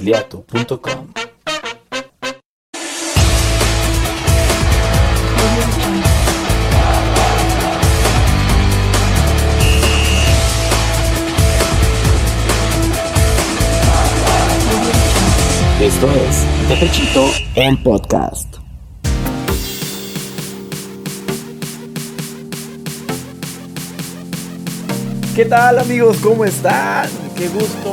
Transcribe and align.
moreliato.com. 0.00 1.08
Esto 15.80 16.10
es 16.12 16.68
De 16.68 16.76
Pechito 16.76 17.26
en 17.54 17.82
podcast. 17.82 18.56
¿Qué 25.34 25.44
tal 25.46 25.78
amigos? 25.78 26.18
¿Cómo 26.22 26.44
están? 26.44 27.08
Qué 27.36 27.48
gusto 27.48 27.92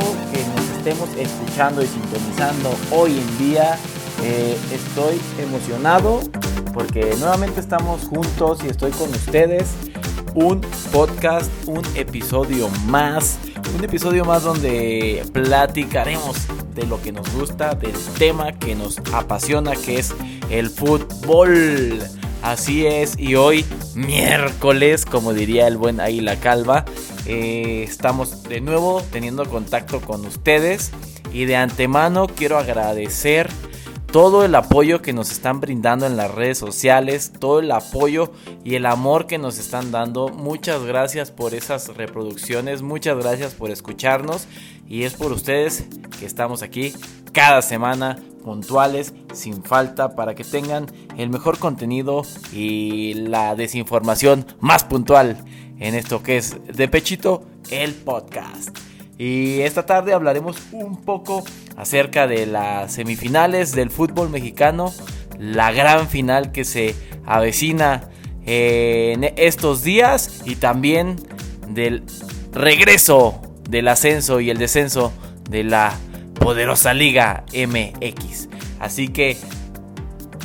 estemos 0.88 1.10
escuchando 1.18 1.84
y 1.84 1.88
sintonizando 1.88 2.74
hoy 2.92 3.20
en 3.20 3.38
día. 3.38 3.78
Eh, 4.24 4.58
estoy 4.72 5.20
emocionado 5.38 6.22
porque 6.74 7.14
nuevamente 7.20 7.60
estamos 7.60 8.04
juntos 8.04 8.60
y 8.64 8.70
estoy 8.70 8.92
con 8.92 9.10
ustedes. 9.10 9.68
Un 10.34 10.62
podcast, 10.94 11.52
un 11.66 11.84
episodio 11.96 12.70
más. 12.86 13.38
Un 13.78 13.84
episodio 13.84 14.24
más 14.24 14.44
donde 14.44 15.26
platicaremos 15.34 16.38
de 16.74 16.86
lo 16.86 17.02
que 17.02 17.12
nos 17.12 17.30
gusta, 17.34 17.76
del 17.76 17.98
tema 18.18 18.54
que 18.54 18.74
nos 18.74 19.00
apasiona, 19.12 19.76
que 19.76 20.00
es 20.00 20.14
el 20.50 20.70
fútbol. 20.70 22.00
Así 22.44 22.86
es, 22.86 23.20
y 23.20 23.36
hoy 23.36 23.66
miércoles, 23.94 25.06
como 25.06 25.34
diría 25.34 25.68
el 25.68 25.76
buen 25.76 26.00
Águila 26.00 26.38
Calva, 26.38 26.86
eh, 27.26 27.84
estamos 27.84 28.44
de 28.44 28.62
nuevo 28.62 29.02
teniendo 29.12 29.46
contacto 29.46 30.02
con 30.02 30.26
ustedes 30.26 30.92
y 31.34 31.46
de 31.46 31.56
antemano 31.56 32.28
quiero 32.28 32.58
agradecer 32.58 33.50
todo 34.12 34.46
el 34.46 34.56
apoyo 34.56 35.02
que 35.02 35.14
nos 35.14 35.32
están 35.32 35.60
brindando 35.60 36.06
en 36.06 36.16
las 36.16 36.34
redes 36.34 36.58
sociales, 36.58 37.34
todo 37.40 37.60
el 37.60 37.72
apoyo 37.72 38.32
y 38.64 38.76
el 38.76 38.86
amor 38.86 39.28
que 39.28 39.38
nos 39.38 39.60
están 39.60 39.92
dando. 39.92 40.30
Muchas 40.30 40.84
gracias 40.84 41.30
por 41.30 41.54
esas 41.54 41.96
reproducciones, 41.96 42.82
muchas 42.82 43.18
gracias 43.18 43.54
por 43.54 43.70
escucharnos 43.70 44.48
y 44.88 45.04
es 45.04 45.14
por 45.14 45.32
ustedes 45.34 45.86
que 46.20 46.26
estamos 46.26 46.64
aquí 46.64 46.94
cada 47.34 47.62
semana 47.62 48.18
puntuales, 48.44 49.14
sin 49.34 49.62
falta, 49.62 50.16
para 50.16 50.34
que 50.34 50.46
tengan 50.46 50.88
el 51.18 51.30
mejor 51.30 51.60
contenido 51.60 52.22
y 52.54 53.14
la 53.14 53.56
desinformación 53.56 54.46
más 54.62 54.86
puntual 54.86 55.44
en 55.80 55.96
esto 55.96 56.24
que 56.24 56.38
es 56.38 56.56
De 56.68 56.88
Pechito, 56.88 57.46
el 57.70 57.94
podcast. 57.94 58.78
Y 59.18 59.62
esta 59.62 59.86
tarde 59.86 60.14
hablaremos 60.14 60.58
un 60.72 61.02
poco 61.04 61.44
acerca 61.76 62.28
de 62.28 62.46
las 62.46 62.94
semifinales 62.94 63.74
del 63.74 63.90
fútbol 63.90 64.30
mexicano, 64.30 64.94
la 65.40 65.72
gran 65.72 66.08
final 66.08 66.52
que 66.52 66.66
se 66.66 66.96
avecina 67.26 68.10
en 68.46 69.24
estos 69.36 69.84
días 69.84 70.42
y 70.46 70.56
también 70.56 71.18
del 71.68 72.04
regreso 72.54 73.42
del 73.70 73.88
ascenso 73.88 74.40
y 74.40 74.50
el 74.50 74.58
descenso 74.58 75.12
de 75.50 75.64
la 75.64 75.94
poderosa 76.40 76.94
Liga 76.94 77.44
MX. 77.54 78.50
Así 78.80 79.10
que 79.10 79.38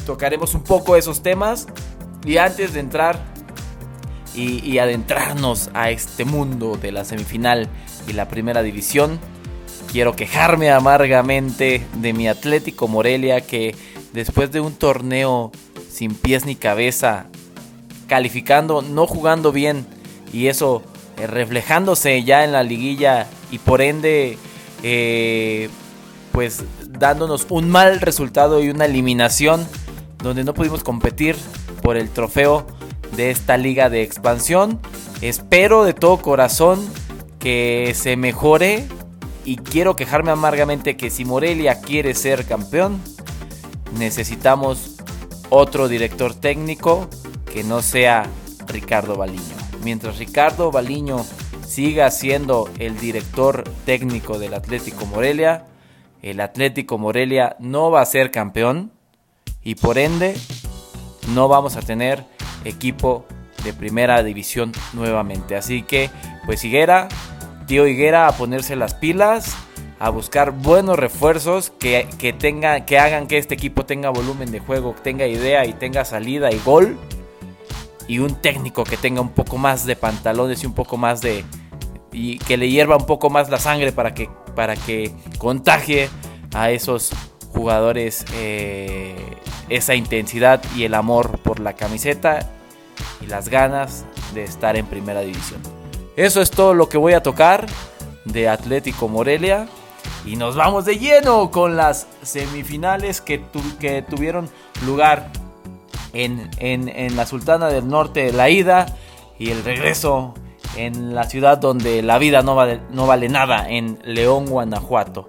tocaremos 0.06 0.55
un 0.55 0.64
poco 0.64 0.96
esos 0.96 1.22
temas 1.22 1.69
y 2.24 2.39
antes 2.39 2.72
de 2.72 2.80
entrar 2.80 3.31
y, 4.34 4.78
adentrarnos 4.78 5.70
a 5.75 5.91
este 5.91 6.25
mundo 6.25 6.78
de 6.80 6.92
la 6.92 7.05
semifinal 7.05 7.69
y 8.08 8.12
la 8.12 8.28
primera 8.28 8.62
división, 8.62 9.20
quiero 9.91 10.16
quejarme 10.16 10.70
amargamente 10.70 11.86
de 11.97 12.12
mi 12.12 12.28
Atlético 12.28 12.89
Morelia 12.89 13.42
que 13.42 13.74
después 14.12 14.51
de 14.51 14.61
un 14.61 14.74
torneo 14.74 15.52
sin 15.90 16.14
pies 16.14 16.46
ni 16.46 16.57
cabeza, 16.57 17.27
calificando, 18.07 18.83
no 18.83 19.07
jugando 19.07 19.52
bien 19.52 19.86
y 20.33 20.46
eso 20.46 20.83
eh, 21.18 21.27
reflejándose 21.27 22.24
ya 22.24 22.45
en 22.45 22.52
la 22.52 22.62
liguilla 22.62 23.27
y 23.51 23.58
por 23.58 23.83
ende 23.83 24.39
eh, 24.83 25.68
pues 26.33 26.64
dándonos 26.89 27.46
un 27.51 27.70
mal 27.70 28.01
resultado 28.01 28.62
y 28.62 28.70
una 28.70 28.86
eliminación 28.86 29.67
donde 30.23 30.45
no 30.45 30.55
pudimos 30.55 30.83
competir 30.83 31.36
por 31.83 31.96
el 31.96 32.08
trofeo 32.08 32.67
de 33.17 33.30
esta 33.30 33.56
liga 33.56 33.90
de 33.90 34.02
expansión. 34.02 34.80
Espero 35.20 35.84
de 35.84 35.95
todo 35.95 36.18
corazón 36.18 36.86
que 37.39 37.92
se 37.95 38.17
mejore 38.17 38.86
y 39.45 39.56
quiero 39.56 39.96
quejarme 39.96 40.30
amargamente 40.30 40.96
que 40.96 41.11
si 41.11 41.24
Morelia 41.24 41.80
quiere 41.80 42.14
ser 42.14 42.45
campeón, 42.45 43.01
necesitamos 43.98 44.96
otro 45.51 45.89
director 45.89 46.34
técnico 46.34 47.08
que 47.52 47.64
no 47.64 47.83
sea 47.83 48.27
Ricardo 48.67 49.17
Baliño. 49.17 49.56
Mientras 49.84 50.18
Ricardo 50.18 50.70
Baliño 50.70 51.24
siga 51.67 52.11
siendo 52.11 52.70
el 52.78 52.98
director 52.98 53.64
técnico 53.84 54.39
del 54.39 54.55
Atlético 54.55 55.06
Morelia, 55.06 55.67
el 56.22 56.40
Atlético 56.40 56.98
Morelia 56.98 57.56
no 57.58 57.90
va 57.90 58.01
a 58.01 58.06
ser 58.06 58.30
campeón 58.30 58.92
y 59.62 59.74
por 59.74 59.98
ende 59.98 60.36
no 61.34 61.48
vamos 61.48 61.77
a 61.77 61.83
tener 61.83 62.24
equipo 62.64 63.27
de 63.64 63.73
primera 63.73 64.23
división 64.23 64.73
nuevamente. 64.92 65.56
Así 65.56 65.83
que, 65.83 66.11
pues 66.46 66.64
Higuera, 66.64 67.08
tío 67.67 67.86
Higuera, 67.86 68.27
a 68.27 68.33
ponerse 68.33 68.77
las 68.77 68.95
pilas, 68.95 69.56
a 69.98 70.11
buscar 70.11 70.50
buenos 70.50 70.98
refuerzos 70.98 71.70
que, 71.78 72.08
que, 72.18 72.33
tenga, 72.33 72.84
que 72.84 72.98
hagan 72.98 73.27
que 73.27 73.39
este 73.39 73.55
equipo 73.55 73.86
tenga 73.86 74.11
volumen 74.11 74.51
de 74.51 74.61
juego, 74.61 74.95
tenga 75.02 75.27
idea 75.27 75.64
y 75.64 75.72
tenga 75.74 76.05
salida 76.05 76.51
y 76.51 76.58
gol. 76.58 76.98
Y 78.08 78.18
un 78.18 78.34
técnico 78.34 78.83
que 78.83 78.96
tenga 78.96 79.20
un 79.20 79.30
poco 79.30 79.58
más 79.58 79.86
de 79.86 79.95
pantalones 79.95 80.62
y 80.64 80.67
un 80.67 80.74
poco 80.74 80.96
más 80.96 81.20
de. 81.20 81.45
y 82.11 82.39
que 82.39 82.56
le 82.56 82.68
hierva 82.68 82.96
un 82.96 83.06
poco 83.06 83.30
más 83.30 83.48
la 83.48 83.58
sangre 83.58 83.92
para 83.92 84.12
que, 84.12 84.28
para 84.56 84.74
que 84.74 85.12
contagie 85.39 86.11
a 86.52 86.72
esos 86.72 87.12
jugadores 87.52 88.24
eh, 88.34 89.32
esa 89.77 89.94
intensidad 89.94 90.62
y 90.77 90.84
el 90.84 90.94
amor 90.94 91.38
por 91.38 91.58
la 91.58 91.74
camiseta 91.74 92.50
y 93.20 93.27
las 93.27 93.48
ganas 93.48 94.05
de 94.34 94.44
estar 94.44 94.77
en 94.77 94.86
primera 94.86 95.20
división. 95.20 95.60
Eso 96.16 96.42
es 96.42 96.50
todo 96.50 96.74
lo 96.74 96.88
que 96.88 96.98
voy 96.98 97.14
a 97.14 97.22
tocar 97.22 97.66
de 98.27 98.48
Atlético 98.48 99.08
Morelia. 99.08 99.66
Y 100.27 100.36
nos 100.36 100.55
vamos 100.55 100.84
de 100.84 100.98
lleno 100.98 101.50
con 101.50 101.77
las 101.77 102.06
semifinales 102.22 103.20
que, 103.20 103.42
que 103.80 104.02
tuvieron 104.02 104.48
lugar 104.86 105.30
en, 106.12 106.50
en, 106.58 107.16
la 107.16 107.27
Sultana 107.27 107.68
del 107.68 107.89
Norte 107.89 108.33
la 108.33 108.50
ida 108.50 108.86
y 109.39 109.50
el 109.50 109.64
regreso 109.64 110.34
en 110.77 111.14
la 111.14 111.24
ciudad 111.24 111.58
donde 111.58 112.02
la 112.02 112.18
vida 112.18 112.42
no 112.42 112.54
vale, 112.54 112.80
no 112.90 113.06
vale 113.06 113.28
nada, 113.28 113.68
en 113.68 113.98
León, 114.04 114.46
Guanajuato. 114.46 115.28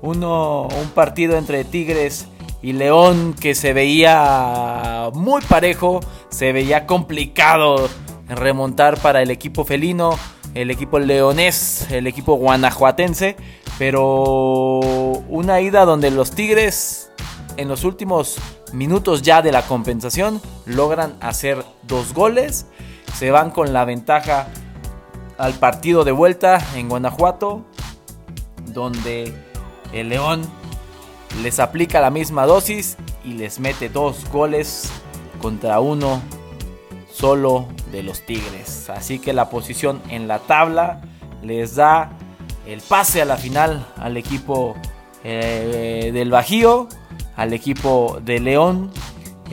Uno, 0.00 0.62
un 0.62 0.88
partido 0.94 1.36
entre 1.36 1.64
Tigres 1.64 2.26
y 2.62 2.72
León 2.72 3.34
que 3.38 3.54
se 3.54 3.72
veía 3.72 5.10
muy 5.14 5.42
parejo, 5.42 6.00
se 6.30 6.52
veía 6.52 6.86
complicado 6.86 7.88
remontar 8.28 8.98
para 8.98 9.20
el 9.20 9.30
equipo 9.30 9.64
felino, 9.64 10.16
el 10.54 10.70
equipo 10.70 10.98
leonés, 10.98 11.88
el 11.90 12.06
equipo 12.06 12.34
guanajuatense, 12.34 13.36
pero 13.78 14.78
una 15.28 15.60
ida 15.60 15.84
donde 15.84 16.10
los 16.10 16.30
Tigres 16.30 17.10
en 17.56 17.68
los 17.68 17.84
últimos 17.84 18.36
minutos 18.72 19.22
ya 19.22 19.42
de 19.42 19.52
la 19.52 19.62
compensación 19.62 20.40
logran 20.64 21.16
hacer 21.20 21.64
dos 21.82 22.14
goles, 22.14 22.66
se 23.14 23.30
van 23.30 23.50
con 23.50 23.72
la 23.72 23.84
ventaja 23.84 24.46
al 25.36 25.54
partido 25.54 26.04
de 26.04 26.12
vuelta 26.12 26.64
en 26.76 26.88
Guanajuato, 26.88 27.64
donde 28.66 29.34
el 29.92 30.10
León 30.10 30.42
les 31.42 31.60
aplica 31.60 32.00
la 32.00 32.10
misma 32.10 32.46
dosis 32.46 32.96
y 33.24 33.34
les 33.34 33.60
mete 33.60 33.88
dos 33.88 34.28
goles 34.30 34.90
contra 35.40 35.80
uno 35.80 36.20
solo 37.12 37.66
de 37.90 38.02
los 38.02 38.22
Tigres. 38.22 38.90
Así 38.90 39.18
que 39.18 39.32
la 39.32 39.50
posición 39.50 40.02
en 40.08 40.28
la 40.28 40.40
tabla 40.40 41.00
les 41.42 41.76
da 41.76 42.10
el 42.66 42.80
pase 42.80 43.22
a 43.22 43.24
la 43.24 43.36
final 43.36 43.86
al 43.96 44.16
equipo 44.16 44.74
eh, 45.24 46.10
del 46.12 46.30
Bajío, 46.30 46.88
al 47.36 47.52
equipo 47.52 48.18
de 48.22 48.40
León, 48.40 48.90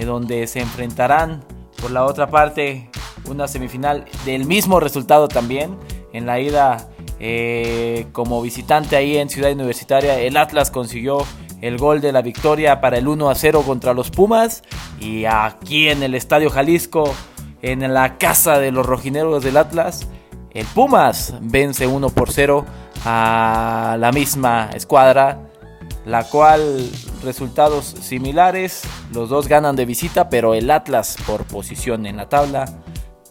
donde 0.06 0.48
se 0.48 0.62
enfrentarán 0.62 1.44
por 1.81 1.92
la 1.92 2.06
otra 2.06 2.30
parte 2.30 2.90
una 3.26 3.48
semifinal 3.48 4.06
del 4.26 4.46
mismo 4.46 4.80
resultado 4.80 5.28
también. 5.28 5.78
En 6.12 6.26
la 6.26 6.40
ida 6.40 6.90
eh, 7.20 8.08
como 8.14 8.42
visitante 8.42 8.96
ahí 8.96 9.18
en 9.18 9.30
Ciudad 9.30 9.52
Universitaria, 9.52 10.20
el 10.20 10.38
Atlas 10.38 10.72
consiguió 10.72 11.26
el 11.61 11.77
gol 11.77 12.01
de 12.01 12.11
la 12.11 12.21
victoria 12.21 12.81
para 12.81 12.97
el 12.97 13.07
1 13.07 13.29
a 13.29 13.35
0 13.35 13.63
contra 13.65 13.94
los 13.94 14.11
Pumas. 14.11 14.63
Y 15.00 15.25
aquí 15.25 15.89
en 15.89 16.03
el 16.03 16.15
Estadio 16.15 16.50
Jalisco, 16.50 17.13
en 17.61 17.94
la 17.94 18.17
casa 18.17 18.59
de 18.59 18.71
los 18.71 18.85
rojineros 18.85 19.44
del 19.44 19.57
Atlas, 19.57 20.07
el 20.51 20.65
Pumas 20.65 21.35
vence 21.41 21.88
1 21.88 22.09
por 22.09 22.31
0 22.31 22.65
a 23.06 23.97
la 24.00 24.11
misma 24.11 24.69
escuadra, 24.73 25.39
la 26.06 26.23
cual 26.23 26.89
resultados 27.23 27.85
similares, 27.85 28.81
los 29.13 29.29
dos 29.29 29.47
ganan 29.47 29.75
de 29.75 29.85
visita, 29.85 30.29
pero 30.29 30.53
el 30.53 30.71
Atlas 30.71 31.17
por 31.27 31.44
posición 31.45 32.06
en 32.06 32.17
la 32.17 32.29
tabla 32.29 32.65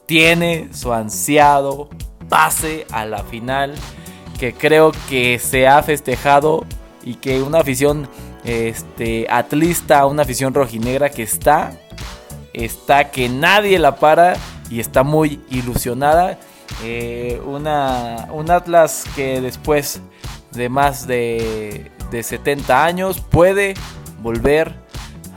tiene 0.07 0.69
su 0.73 0.93
ansiado 0.93 1.91
pase 2.29 2.87
a 2.93 3.05
la 3.05 3.23
final 3.25 3.75
que 4.39 4.55
creo 4.55 4.93
que 5.09 5.39
se 5.39 5.67
ha 5.67 5.83
festejado 5.83 6.65
y 7.09 7.15
que 7.15 7.41
una 7.41 7.61
afición 7.61 8.07
este, 8.45 9.27
atlista, 9.31 10.05
una 10.05 10.25
afición 10.25 10.53
rojinegra 10.53 11.09
que 11.09 11.23
está, 11.23 11.73
está 12.53 13.11
que 13.11 13.31
nadie 13.31 13.79
la 13.79 13.97
para 13.97 14.37
y 14.69 14.79
está 14.81 15.05
muy 15.05 15.41
ilusionada. 15.49 16.39
Eh, 16.85 17.41
una, 17.47 18.29
un 18.31 18.51
Atlas 18.51 19.07
que 19.17 19.41
después 19.41 20.03
de 20.53 20.69
más 20.69 21.07
de, 21.07 21.91
de 22.11 22.23
70 22.23 22.85
años 22.85 23.21
puede 23.21 23.73
volver 24.23 24.75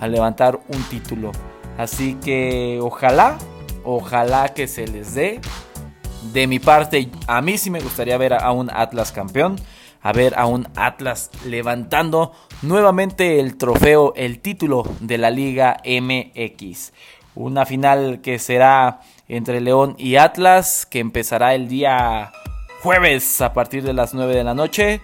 a 0.02 0.08
levantar 0.10 0.60
un 0.68 0.84
título. 0.90 1.32
Así 1.78 2.16
que 2.16 2.80
ojalá, 2.82 3.38
ojalá 3.86 4.50
que 4.50 4.68
se 4.68 4.88
les 4.88 5.16
dé. 5.16 5.40
De 6.34 6.48
mi 6.48 6.60
parte, 6.60 7.10
a 7.28 7.42
mí 7.42 7.58
sí 7.58 7.70
me 7.70 7.80
gustaría 7.80 8.18
ver 8.18 8.34
a 8.34 8.52
un 8.52 8.70
Atlas 8.70 9.14
campeón 9.14 9.56
a 10.02 10.14
ver 10.14 10.34
a 10.38 10.46
un 10.46 10.68
Atlas 10.76 11.30
levantando 11.46 12.32
nuevamente 12.62 13.40
el 13.40 13.58
trofeo, 13.58 14.14
el 14.16 14.40
título 14.40 14.84
de 15.00 15.18
la 15.18 15.30
Liga 15.30 15.78
MX. 15.86 16.94
Una 17.36 17.66
final 17.66 18.22
que 18.22 18.40
será 18.40 19.02
entre 19.28 19.62
León 19.62 19.96
y 19.98 20.18
Atlas, 20.18 20.86
que 20.86 21.00
empezará 21.00 21.56
el 21.56 21.68
día 21.68 22.32
jueves 22.82 23.42
a 23.42 23.54
partir 23.54 23.84
de 23.84 23.94
las 23.94 24.14
9 24.14 24.36
de 24.36 24.44
la 24.44 24.54
noche 24.54 25.02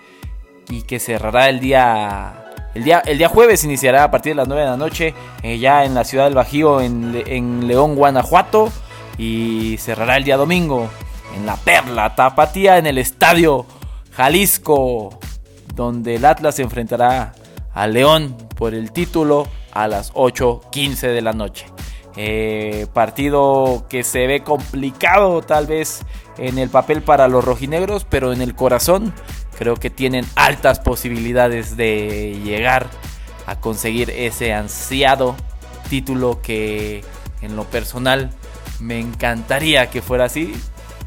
y 0.70 0.82
que 0.82 1.00
cerrará 1.00 1.48
el 1.50 1.60
día 1.60 2.44
el 2.74 2.84
día, 2.84 3.02
el 3.06 3.18
día, 3.18 3.28
jueves 3.28 3.64
iniciará 3.64 4.04
a 4.04 4.12
partir 4.12 4.34
de 4.34 4.36
las 4.36 4.48
9 4.48 4.62
de 4.62 4.70
la 4.70 4.78
noche 4.78 5.14
eh, 5.42 5.58
ya 5.58 5.84
en 5.84 5.96
la 5.96 6.04
ciudad 6.04 6.26
del 6.26 6.36
Bajío, 6.36 6.80
en, 6.80 7.24
en, 7.26 7.68
León, 7.68 7.96
Guanajuato. 7.96 8.72
Y 9.18 9.78
cerrará 9.80 10.18
el 10.18 10.24
día 10.24 10.38
domingo 10.38 10.88
en 11.36 11.48
la 11.48 11.56
Perla 11.56 12.14
Tapatía, 12.14 12.78
en 12.78 12.86
el 12.86 13.00
estadio 13.00 13.66
Jalisco, 14.18 15.20
donde 15.76 16.16
el 16.16 16.26
Atlas 16.26 16.56
se 16.56 16.64
enfrentará 16.64 17.36
a 17.72 17.86
León 17.86 18.36
por 18.56 18.74
el 18.74 18.92
título 18.92 19.48
a 19.72 19.88
las 19.88 20.12
8.15 20.14 21.14
de 21.14 21.22
la 21.22 21.34
noche. 21.34 21.68
Eh, 22.16 22.88
partido 22.94 23.86
que 23.88 24.04
se 24.04 24.26
ve 24.26 24.42
complicado 24.42 25.44
tal 25.44 25.68
vez 25.68 26.02
en 26.40 26.58
el 26.58 26.70
papel 26.70 27.04
para 27.04 27.28
los 27.28 27.46
rojinegros, 27.46 28.06
pero 28.06 28.34
en 28.34 28.42
el 28.42 28.56
corazón 28.56 29.14
creo 29.56 29.76
que 29.76 29.92
tienen 29.92 30.26
altas 30.36 30.80
posibilidades 30.80 31.78
de 31.78 32.42
llegar 32.44 32.88
a 33.46 33.60
conseguir 33.60 34.10
ese 34.10 34.52
ansiado 34.52 35.36
título 35.92 36.42
que 36.42 37.06
en 37.44 37.56
lo 37.56 37.66
personal 37.66 38.32
me 38.80 39.00
encantaría 39.00 39.92
que 39.92 40.02
fuera 40.02 40.26
así 40.26 40.56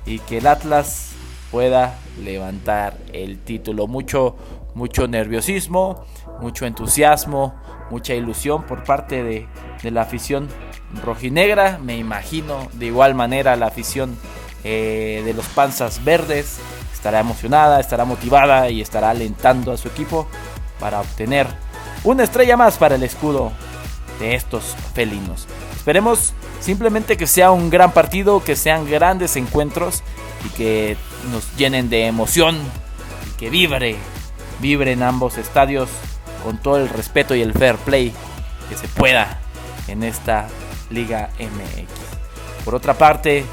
y 0.07 0.21
que 0.21 0.39
el 0.39 0.47
Atlas 0.47 1.11
pueda 1.51 1.99
levantar 2.21 2.97
el 3.13 3.39
título. 3.39 3.87
Mucho, 3.87 4.37
mucho 4.75 5.09
nerviosismo, 5.09 6.05
mucho 6.41 6.67
entusiasmo, 6.67 7.55
mucha 7.91 8.15
ilusión 8.15 8.65
por 8.65 8.85
parte 8.85 9.23
de, 9.23 9.49
la 9.91 10.03
afición 10.03 10.49
rojinegra. 11.05 11.79
Me 11.83 11.97
imagino 11.97 12.69
de 12.75 12.87
igual 12.87 13.15
manera 13.15 13.57
la 13.57 13.67
afición 13.67 14.17
eh, 14.65 15.23
de 15.25 15.35
los 15.35 15.47
panzas 15.47 16.05
verdes 16.05 16.61
estará 17.01 17.21
emocionada, 17.21 17.81
estará 17.81 18.05
motivada 18.05 18.69
y 18.69 18.83
estará 18.83 19.09
alentando 19.09 19.73
a 19.73 19.79
su 19.79 19.89
equipo 19.89 20.29
para 20.79 21.01
obtener 21.01 21.47
una 22.05 22.25
estrella 22.25 22.59
más 22.59 22.77
para 22.77 22.97
el 22.97 23.03
escudo 23.03 23.53
de 24.19 24.35
estos 24.35 24.77
felinos. 24.95 25.49
Esperemos 25.75 26.35
simplemente 26.61 27.17
que 27.17 27.27
sea 27.27 27.53
un 27.53 27.71
gran 27.71 27.93
partido, 27.93 28.45
que 28.45 28.55
sean 28.55 28.89
grandes 28.91 29.37
encuentros 29.37 30.03
y 30.45 30.51
que 30.51 30.99
nos 31.31 31.57
llenen 31.57 31.91
de 31.91 32.07
emoción 32.07 32.59
y 33.29 33.39
que 33.39 33.51
vibre, 33.51 33.97
vibre 34.61 34.93
en 34.93 35.03
ambos 35.03 35.39
estadios 35.39 35.89
con 36.45 36.59
todo 36.59 36.79
el 36.79 36.89
respeto 36.89 37.35
y 37.35 37.43
el 37.43 37.53
fair 37.53 37.77
play 37.77 38.13
que 38.69 38.77
se 38.77 38.89
pueda 38.89 39.39
en 39.89 40.03
esta 40.03 40.49
Liga 40.91 41.31
MX. 41.39 41.91
Por 42.65 42.75
otra 42.75 42.95
parte, 42.95 43.45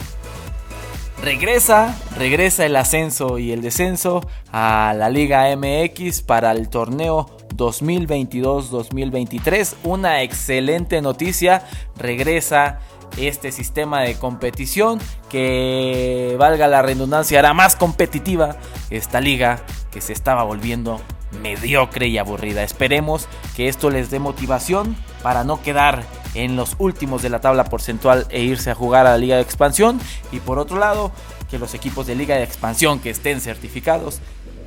regresa, 1.22 1.96
regresa 2.18 2.66
el 2.66 2.76
ascenso 2.76 3.38
y 3.38 3.52
el 3.52 3.62
descenso 3.62 4.28
a 4.52 4.96
la 4.98 5.10
Liga 5.10 5.56
MX 5.56 6.22
para 6.22 6.52
el 6.52 6.70
torneo 6.70 7.30
2022-2023. 7.56 9.76
Una 9.84 10.24
excelente 10.24 11.02
noticia, 11.02 11.64
regresa 11.96 12.80
este 13.16 13.52
sistema 13.52 14.02
de 14.02 14.16
competición 14.16 15.00
que, 15.30 16.36
valga 16.38 16.68
la 16.68 16.82
redundancia, 16.82 17.40
hará 17.40 17.54
más 17.54 17.76
competitiva 17.76 18.58
esta 18.90 19.22
liga 19.22 19.62
que 19.92 20.02
se 20.02 20.14
estaba 20.14 20.44
volviendo 20.44 21.00
mediocre 21.42 22.08
y 22.08 22.18
aburrida. 22.18 22.64
Esperemos 22.64 23.28
que 23.56 23.68
esto 23.68 23.90
les 23.90 24.10
dé 24.10 24.20
motivación 24.20 24.96
para 25.24 25.44
no 25.44 25.62
quedar 25.62 26.04
en 26.34 26.56
los 26.56 26.76
últimos 26.80 27.22
de 27.22 27.30
la 27.30 27.42
tabla 27.42 27.66
porcentual 27.66 28.28
e 28.30 28.42
irse 28.42 28.72
a 28.72 28.76
jugar 28.76 29.08
a 29.08 29.12
la 29.12 29.18
liga 29.18 29.36
de 29.36 29.42
expansión. 29.42 30.00
Y 30.32 30.40
por 30.40 30.60
otro 30.60 30.78
lado, 30.78 31.12
que 31.50 31.60
los 31.60 31.74
equipos 31.74 32.08
de 32.08 32.16
liga 32.16 32.36
de 32.36 32.44
expansión 32.44 33.00
que 33.00 33.10
estén 33.10 33.42
certificados 33.42 34.22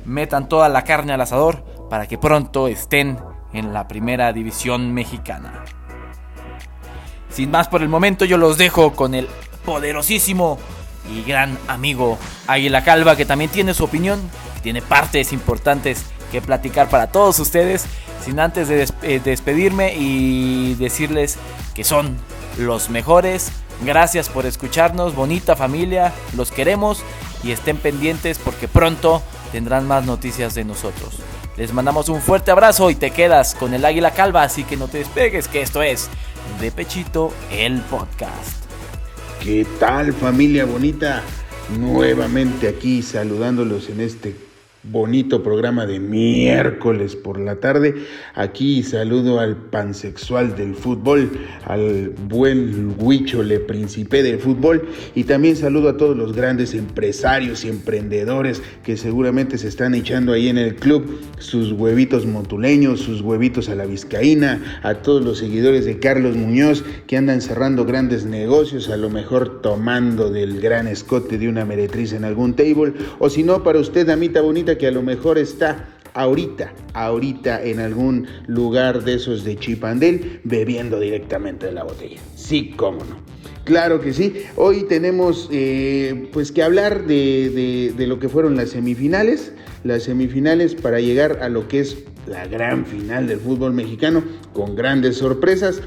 metan 0.05 0.49
toda 0.49 0.69
la 0.69 0.83
carne 0.83 1.13
al 1.13 1.21
asador 1.21 1.63
para 1.89 2.07
que 2.07 2.17
pronto 2.17 2.67
estén 2.67 3.19
en 3.53 3.73
la 3.73 3.87
primera 3.87 4.33
división 4.33 4.93
mexicana. 4.93 5.63
Sin 7.33 7.51
más 7.51 7.67
por 7.67 7.81
el 7.81 7.89
momento, 7.89 8.25
yo 8.25 8.37
los 8.37 8.57
dejo 8.57 8.93
con 8.93 9.15
el 9.15 9.27
poderosísimo 9.65 10.59
y 11.09 11.23
gran 11.23 11.57
amigo 11.67 12.17
Águila 12.47 12.83
Calva, 12.83 13.15
que 13.15 13.25
también 13.25 13.49
tiene 13.49 13.73
su 13.73 13.83
opinión, 13.83 14.21
tiene 14.61 14.81
partes 14.81 15.33
importantes 15.33 16.05
que 16.31 16.41
platicar 16.41 16.89
para 16.89 17.07
todos 17.07 17.39
ustedes. 17.39 17.85
Sin 18.23 18.39
antes 18.39 18.67
de 18.67 18.87
eh, 19.01 19.19
despedirme 19.23 19.95
y 19.95 20.75
decirles 20.75 21.37
que 21.73 21.83
son 21.83 22.17
los 22.59 22.89
mejores. 22.89 23.51
Gracias 23.83 24.29
por 24.29 24.45
escucharnos, 24.45 25.15
bonita 25.15 25.55
familia, 25.55 26.13
los 26.35 26.51
queremos 26.51 27.01
y 27.43 27.51
estén 27.51 27.77
pendientes 27.77 28.37
porque 28.37 28.67
pronto 28.67 29.23
tendrán 29.51 29.87
más 29.87 30.05
noticias 30.05 30.53
de 30.53 30.63
nosotros. 30.63 31.15
Les 31.57 31.73
mandamos 31.73 32.09
un 32.09 32.21
fuerte 32.21 32.51
abrazo 32.51 32.91
y 32.91 32.95
te 32.95 33.09
quedas 33.09 33.55
con 33.55 33.73
el 33.73 33.83
águila 33.83 34.11
calva, 34.11 34.43
así 34.43 34.63
que 34.63 34.77
no 34.77 34.87
te 34.87 34.99
despegues, 34.99 35.47
que 35.47 35.61
esto 35.61 35.81
es 35.81 36.09
de 36.59 36.71
Pechito, 36.71 37.33
el 37.51 37.81
podcast. 37.81 38.65
¿Qué 39.43 39.65
tal 39.79 40.13
familia 40.13 40.65
bonita? 40.65 41.23
Nuevamente 41.79 42.67
aquí 42.67 43.01
saludándolos 43.01 43.89
en 43.89 44.01
este 44.01 44.35
bonito 44.83 45.43
programa 45.43 45.85
de 45.85 45.99
miércoles 45.99 47.15
por 47.15 47.39
la 47.39 47.57
tarde. 47.57 47.95
Aquí 48.33 48.81
saludo 48.81 49.39
al 49.39 49.55
pansexual 49.55 50.55
del 50.55 50.73
fútbol, 50.73 51.31
al 51.65 52.09
buen 52.09 52.95
le 53.47 53.59
príncipe 53.59 54.23
del 54.23 54.39
fútbol. 54.39 54.87
Y 55.13 55.25
también 55.25 55.55
saludo 55.55 55.89
a 55.89 55.97
todos 55.97 56.17
los 56.17 56.33
grandes 56.33 56.73
empresarios 56.73 57.63
y 57.63 57.69
emprendedores 57.69 58.61
que 58.83 58.97
seguramente 58.97 59.57
se 59.57 59.67
están 59.67 59.93
echando 59.93 60.33
ahí 60.33 60.47
en 60.47 60.57
el 60.57 60.75
club. 60.75 61.19
Sus 61.37 61.73
huevitos 61.73 62.25
motuleños, 62.25 63.01
sus 63.01 63.21
huevitos 63.21 63.69
a 63.69 63.75
la 63.75 63.85
vizcaína, 63.85 64.79
a 64.83 64.95
todos 64.95 65.23
los 65.23 65.37
seguidores 65.37 65.85
de 65.85 65.99
Carlos 65.99 66.35
Muñoz 66.35 66.83
que 67.05 67.17
andan 67.17 67.41
cerrando 67.41 67.85
grandes 67.85 68.25
negocios, 68.25 68.89
a 68.89 68.97
lo 68.97 69.09
mejor 69.09 69.61
tomando 69.61 70.31
del 70.31 70.59
gran 70.59 70.87
escote 70.87 71.37
de 71.37 71.47
una 71.47 71.65
meretriz 71.65 72.13
en 72.13 72.25
algún 72.25 72.55
table. 72.55 72.93
O 73.19 73.29
si 73.29 73.43
no 73.43 73.63
para 73.63 73.79
usted, 73.79 74.09
amita 74.09 74.41
bonita 74.41 74.70
que 74.77 74.87
a 74.87 74.91
lo 74.91 75.01
mejor 75.01 75.37
está 75.37 75.87
ahorita, 76.13 76.73
ahorita 76.93 77.63
en 77.63 77.79
algún 77.79 78.27
lugar 78.47 79.03
de 79.03 79.15
esos 79.15 79.43
de 79.43 79.57
Chipandel, 79.57 80.41
bebiendo 80.43 80.99
directamente 80.99 81.67
de 81.67 81.71
la 81.71 81.83
botella. 81.83 82.19
Sí, 82.35 82.73
cómo 82.75 82.99
no. 83.05 83.17
Claro 83.63 84.01
que 84.01 84.11
sí. 84.11 84.43
Hoy 84.55 84.83
tenemos 84.83 85.47
eh, 85.51 86.29
pues 86.33 86.51
que 86.51 86.63
hablar 86.63 87.05
de, 87.05 87.93
de 87.95 88.07
lo 88.07 88.19
que 88.19 88.27
fueron 88.27 88.55
las 88.57 88.71
semifinales, 88.71 89.53
las 89.83 90.03
semifinales 90.03 90.75
para 90.75 90.99
llegar 90.99 91.39
a 91.41 91.49
lo 91.49 91.67
que 91.67 91.79
es 91.79 92.03
la 92.27 92.47
gran 92.47 92.85
final 92.85 93.27
del 93.27 93.39
fútbol 93.39 93.73
mexicano, 93.73 94.23
con 94.53 94.75
grandes 94.75 95.17
sorpresas. 95.17 95.81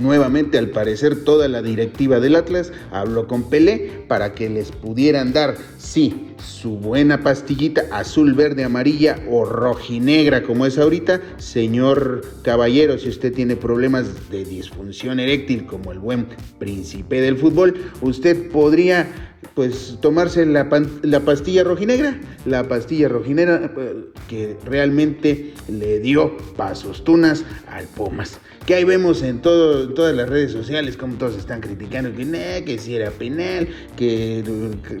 Nuevamente, 0.00 0.56
al 0.56 0.70
parecer, 0.70 1.24
toda 1.24 1.46
la 1.46 1.60
directiva 1.60 2.20
del 2.20 2.34
Atlas 2.34 2.72
habló 2.90 3.26
con 3.26 3.50
Pelé 3.50 4.04
para 4.08 4.32
que 4.32 4.48
les 4.48 4.72
pudieran 4.72 5.34
dar, 5.34 5.56
sí, 5.76 6.32
su 6.42 6.78
buena 6.78 7.20
pastillita 7.20 7.82
azul, 7.92 8.32
verde, 8.32 8.64
amarilla 8.64 9.18
o 9.28 9.44
rojinegra 9.44 10.42
como 10.42 10.64
es 10.64 10.78
ahorita. 10.78 11.20
Señor 11.36 12.24
caballero, 12.42 12.96
si 12.96 13.10
usted 13.10 13.34
tiene 13.34 13.56
problemas 13.56 14.30
de 14.30 14.46
disfunción 14.46 15.20
eréctil 15.20 15.66
como 15.66 15.92
el 15.92 15.98
buen 15.98 16.28
príncipe 16.58 17.20
del 17.20 17.36
fútbol, 17.36 17.74
usted 18.00 18.50
podría 18.50 19.06
pues 19.54 19.98
tomarse 20.00 20.46
la, 20.46 20.68
la, 21.02 21.20
pastilla 21.20 21.64
rojinegra, 21.64 22.18
la 22.46 22.66
pastilla 22.68 23.08
rojinegra 23.08 23.70
eh, 23.76 24.04
que 24.28 24.56
realmente 24.64 25.52
le 25.68 26.00
dio 26.00 26.36
pasos 26.56 27.04
tunas 27.04 27.44
al 27.68 27.84
Pumas. 27.86 28.38
Que 28.66 28.74
ahí 28.74 28.84
vemos 28.84 29.22
en, 29.22 29.40
todas 29.40 30.14
las 30.14 30.28
redes 30.28 30.52
sociales 30.52 30.96
como 30.96 31.14
todos 31.14 31.36
están 31.36 31.60
criticando 31.60 32.14
que, 32.14 32.62
que 32.64 32.78
si 32.78 32.94
era 32.94 33.10
penal, 33.10 33.68
que, 33.96 34.44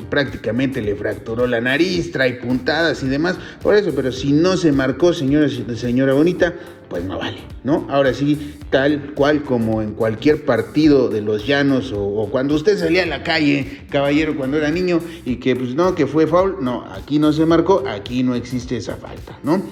prácticamente 0.08 0.82
le 0.82 0.96
fracturó 0.96 1.46
la 1.46 1.60
nariz, 1.60 2.10
trae 2.10 2.34
puntadas 2.34 3.02
y 3.02 3.08
demás. 3.08 3.36
Por 3.62 3.76
eso, 3.76 3.92
pero 3.94 4.12
si 4.12 4.32
no 4.32 4.56
se 4.56 4.72
marcó, 4.72 5.12
señora, 5.12 5.48
señora 5.76 6.14
bonita, 6.14 6.54
pues 6.90 7.04
no 7.04 7.18
vale, 7.18 7.38
¿no? 7.62 7.86
Ahora 7.88 8.12
sí, 8.12 8.56
tal 8.68 9.14
cual 9.14 9.44
como 9.44 9.80
en 9.80 9.92
cualquier 9.92 10.44
partido 10.44 11.08
de 11.08 11.20
los 11.20 11.46
llanos 11.46 11.94
o, 11.96 12.28
cuando 12.30 12.56
usted 12.56 12.76
salía 12.76 13.04
a 13.04 13.06
la 13.06 13.22
calle, 13.22 13.82
caballero, 13.90 14.36
cuando 14.36 14.56
era 14.56 14.70
niño 14.70 15.00
y 15.24 15.36
que 15.36 15.54
pues 15.54 15.76
no, 15.76 15.94
que 15.94 16.08
fue 16.08 16.26
foul, 16.26 16.56
no, 16.60 16.84
aquí 16.92 17.20
no 17.20 17.32
se 17.32 17.46
marcó, 17.46 17.84
aquí 17.86 18.24
no 18.24 18.34
existe 18.34 18.76
esa 18.76 18.96
falta, 18.96 19.38
¿no? 19.44 19.62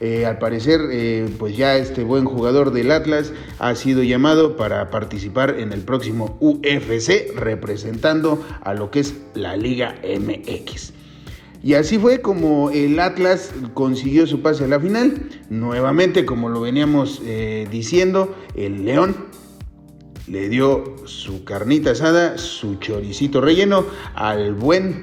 Eh, 0.00 0.26
al 0.26 0.38
parecer, 0.38 0.80
eh, 0.92 1.28
pues 1.38 1.56
ya 1.56 1.76
este 1.76 2.04
buen 2.04 2.24
jugador 2.24 2.72
del 2.72 2.92
Atlas 2.92 3.32
ha 3.58 3.74
sido 3.74 4.04
llamado 4.04 4.56
para 4.56 4.90
participar 4.90 5.58
en 5.58 5.72
el 5.72 5.80
próximo 5.80 6.36
UFC 6.40 7.34
representando 7.34 8.44
a 8.62 8.74
lo 8.74 8.92
que 8.92 9.00
es 9.00 9.14
la 9.34 9.56
Liga 9.56 9.96
MX. 10.04 10.92
Y 11.64 11.74
así 11.74 11.98
fue 11.98 12.20
como 12.20 12.70
el 12.70 13.00
Atlas 13.00 13.52
consiguió 13.74 14.28
su 14.28 14.40
pase 14.40 14.64
a 14.64 14.68
la 14.68 14.78
final. 14.78 15.28
Nuevamente, 15.50 16.24
como 16.24 16.48
lo 16.48 16.60
veníamos 16.60 17.20
eh, 17.24 17.66
diciendo, 17.68 18.36
el 18.54 18.84
León 18.84 19.16
le 20.28 20.48
dio 20.48 20.94
su 21.06 21.42
carnita 21.42 21.90
asada, 21.90 22.38
su 22.38 22.76
choricito 22.76 23.40
relleno 23.40 23.84
al 24.14 24.54
buen 24.54 25.02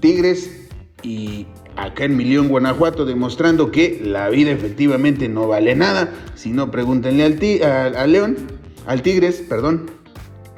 Tigres 0.00 0.68
y 1.04 1.46
acá 1.76 2.04
en 2.04 2.16
Milión, 2.16 2.48
Guanajuato, 2.48 3.04
demostrando 3.04 3.70
que 3.70 4.00
la 4.04 4.28
vida 4.28 4.50
efectivamente 4.50 5.28
no 5.28 5.48
vale 5.48 5.74
nada. 5.74 6.12
Si 6.34 6.50
no, 6.50 6.70
pregúntenle 6.70 7.24
al, 7.24 7.96
al 7.96 8.12
León, 8.12 8.36
al 8.86 9.02
Tigres, 9.02 9.42
perdón 9.48 10.02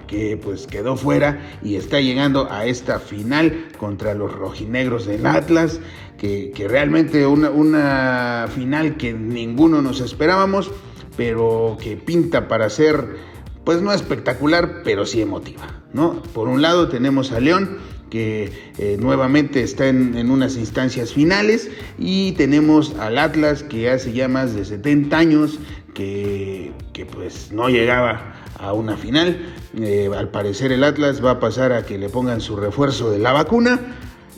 que 0.07 0.37
pues 0.37 0.67
quedó 0.67 0.97
fuera 0.97 1.41
y 1.63 1.77
está 1.77 2.01
llegando 2.01 2.51
a 2.51 2.67
esta 2.67 2.99
final 2.99 3.69
contra 3.79 4.15
los 4.15 4.33
rojinegros 4.33 5.07
del 5.07 5.27
Atlas, 5.27 5.81
que, 6.19 6.53
realmente 6.69 7.27
una, 7.27 7.51
una 7.51 8.47
final 8.55 8.97
que 8.97 9.13
ninguno 9.13 9.83
nos 9.83 10.01
esperábamos, 10.01 10.71
pero 11.17 11.77
que 11.83 11.97
pinta 11.97 12.49
para 12.49 12.71
ser, 12.71 13.17
pues 13.65 13.83
no 13.83 13.93
espectacular, 13.93 14.83
pero 14.85 15.05
sí 15.05 15.21
emotiva, 15.21 15.83
¿no? 15.93 16.23
Por 16.33 16.49
un 16.49 16.63
lado 16.63 16.89
tenemos 16.89 17.33
a 17.33 17.41
León, 17.41 17.79
que 18.15 18.53
eh, 18.79 18.97
nuevamente 19.01 19.65
está 19.65 19.89
en, 19.89 20.17
en, 20.17 20.31
unas 20.31 20.57
instancias 20.57 21.13
finales 21.13 21.69
y 21.99 22.31
tenemos 22.35 22.95
al 23.01 23.19
Atlas 23.19 23.65
que 23.65 23.91
hace 23.91 24.13
ya 24.13 24.29
más 24.29 24.55
de 24.55 24.65
70 24.65 25.19
años 25.19 25.59
que, 25.95 26.71
que 26.93 27.07
pues 27.07 27.51
no 27.51 27.69
llegaba 27.69 28.37
a 28.61 28.73
una 28.73 28.97
final. 28.97 29.53
Eh, 29.77 30.09
al 30.17 30.29
parecer 30.29 30.71
el 30.71 30.85
Atlas 30.85 31.25
va 31.25 31.33
a 31.33 31.41
pasar 31.41 31.73
a 31.73 31.85
que 31.85 31.99
le 31.99 32.09
pongan 32.09 32.41
su 32.41 32.55
refuerzo 32.55 33.11
de 33.11 33.19
la 33.19 33.33
vacuna 33.33 33.81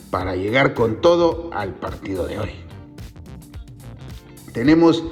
para 0.09 0.35
llegar 0.35 0.73
con 0.73 0.99
todo 0.99 1.51
al 1.53 1.75
partido 1.75 2.25
de 2.25 2.39
hoy. 2.39 2.49
Tenemos 4.53 5.03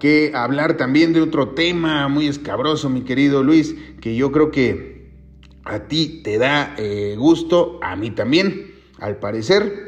que 0.00 0.32
hablar 0.34 0.76
también 0.76 1.12
de 1.12 1.20
otro 1.20 1.50
tema 1.50 2.08
muy 2.08 2.26
escabroso, 2.26 2.90
mi 2.90 3.02
querido 3.02 3.44
Luis, 3.44 3.76
que 4.00 4.16
yo 4.16 4.32
creo 4.32 4.50
que 4.50 4.97
a 5.68 5.86
ti 5.86 6.20
te 6.24 6.38
da 6.38 6.74
eh, 6.78 7.14
gusto, 7.16 7.78
a 7.82 7.94
mí 7.94 8.10
también, 8.10 8.74
al 8.98 9.18
parecer. 9.18 9.87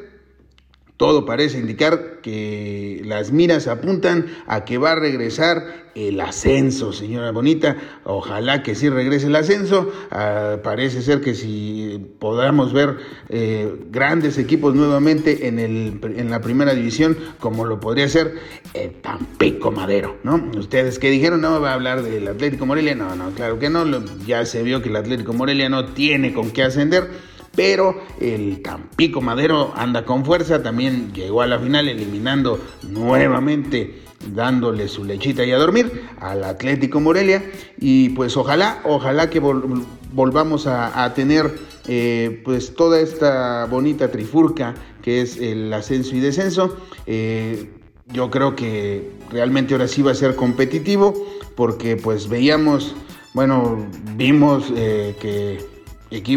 Todo 1.00 1.24
parece 1.24 1.58
indicar 1.58 2.20
que 2.20 3.00
las 3.06 3.32
miras 3.32 3.68
apuntan 3.68 4.26
a 4.46 4.66
que 4.66 4.76
va 4.76 4.92
a 4.92 4.96
regresar 4.96 5.88
el 5.94 6.20
ascenso, 6.20 6.92
señora 6.92 7.30
Bonita. 7.30 7.78
Ojalá 8.04 8.62
que 8.62 8.74
sí 8.74 8.90
regrese 8.90 9.28
el 9.28 9.36
ascenso. 9.36 9.90
Ah, 10.10 10.58
parece 10.62 11.00
ser 11.00 11.22
que 11.22 11.34
si 11.34 11.98
podamos 12.18 12.74
ver 12.74 12.98
eh, 13.30 13.74
grandes 13.90 14.36
equipos 14.36 14.74
nuevamente 14.74 15.48
en, 15.48 15.58
el, 15.58 16.00
en 16.02 16.28
la 16.28 16.42
primera 16.42 16.74
división, 16.74 17.16
como 17.38 17.64
lo 17.64 17.80
podría 17.80 18.06
ser 18.06 18.34
el 18.74 18.92
Tampico 19.00 19.72
Madero, 19.72 20.18
¿no? 20.22 20.50
Ustedes 20.58 20.98
que 20.98 21.08
dijeron, 21.08 21.40
no 21.40 21.62
va 21.62 21.70
a 21.70 21.74
hablar 21.76 22.02
del 22.02 22.28
Atlético 22.28 22.66
Morelia. 22.66 22.94
No, 22.94 23.16
no, 23.16 23.30
claro 23.30 23.58
que 23.58 23.70
no. 23.70 23.86
Ya 24.26 24.44
se 24.44 24.62
vio 24.62 24.82
que 24.82 24.90
el 24.90 24.96
Atlético 24.96 25.32
Morelia 25.32 25.70
no 25.70 25.86
tiene 25.86 26.34
con 26.34 26.50
qué 26.50 26.62
ascender 26.62 27.29
pero 27.54 28.00
el 28.20 28.62
Tampico 28.62 29.20
Madero 29.20 29.72
anda 29.76 30.04
con 30.04 30.24
fuerza, 30.24 30.62
también 30.62 31.12
llegó 31.12 31.42
a 31.42 31.46
la 31.46 31.58
final 31.58 31.88
eliminando 31.88 32.60
nuevamente 32.88 34.02
dándole 34.34 34.88
su 34.88 35.04
lechita 35.04 35.44
y 35.44 35.52
a 35.52 35.58
dormir 35.58 36.02
al 36.20 36.44
Atlético 36.44 37.00
Morelia 37.00 37.42
y 37.78 38.10
pues 38.10 38.36
ojalá, 38.36 38.80
ojalá 38.84 39.30
que 39.30 39.40
volvamos 39.40 40.66
a, 40.66 41.12
tener 41.14 41.50
eh, 41.88 42.42
pues 42.44 42.74
toda 42.74 43.00
esta 43.00 43.66
bonita 43.66 44.10
trifurca 44.10 44.74
que 45.02 45.22
es 45.22 45.38
el 45.38 45.72
ascenso 45.72 46.14
y 46.14 46.20
descenso. 46.20 46.76
Eh, 47.06 47.70
yo 48.12 48.30
creo 48.30 48.56
que 48.56 49.10
realmente 49.30 49.74
ahora 49.74 49.88
sí 49.88 50.02
va 50.02 50.10
a 50.10 50.14
ser 50.14 50.34
competitivo 50.34 51.14
porque 51.54 51.96
pues 51.96 52.28
veíamos, 52.28 52.94
bueno, 53.34 53.86
vimos 54.16 54.72
eh, 54.76 55.14
que 55.20 55.64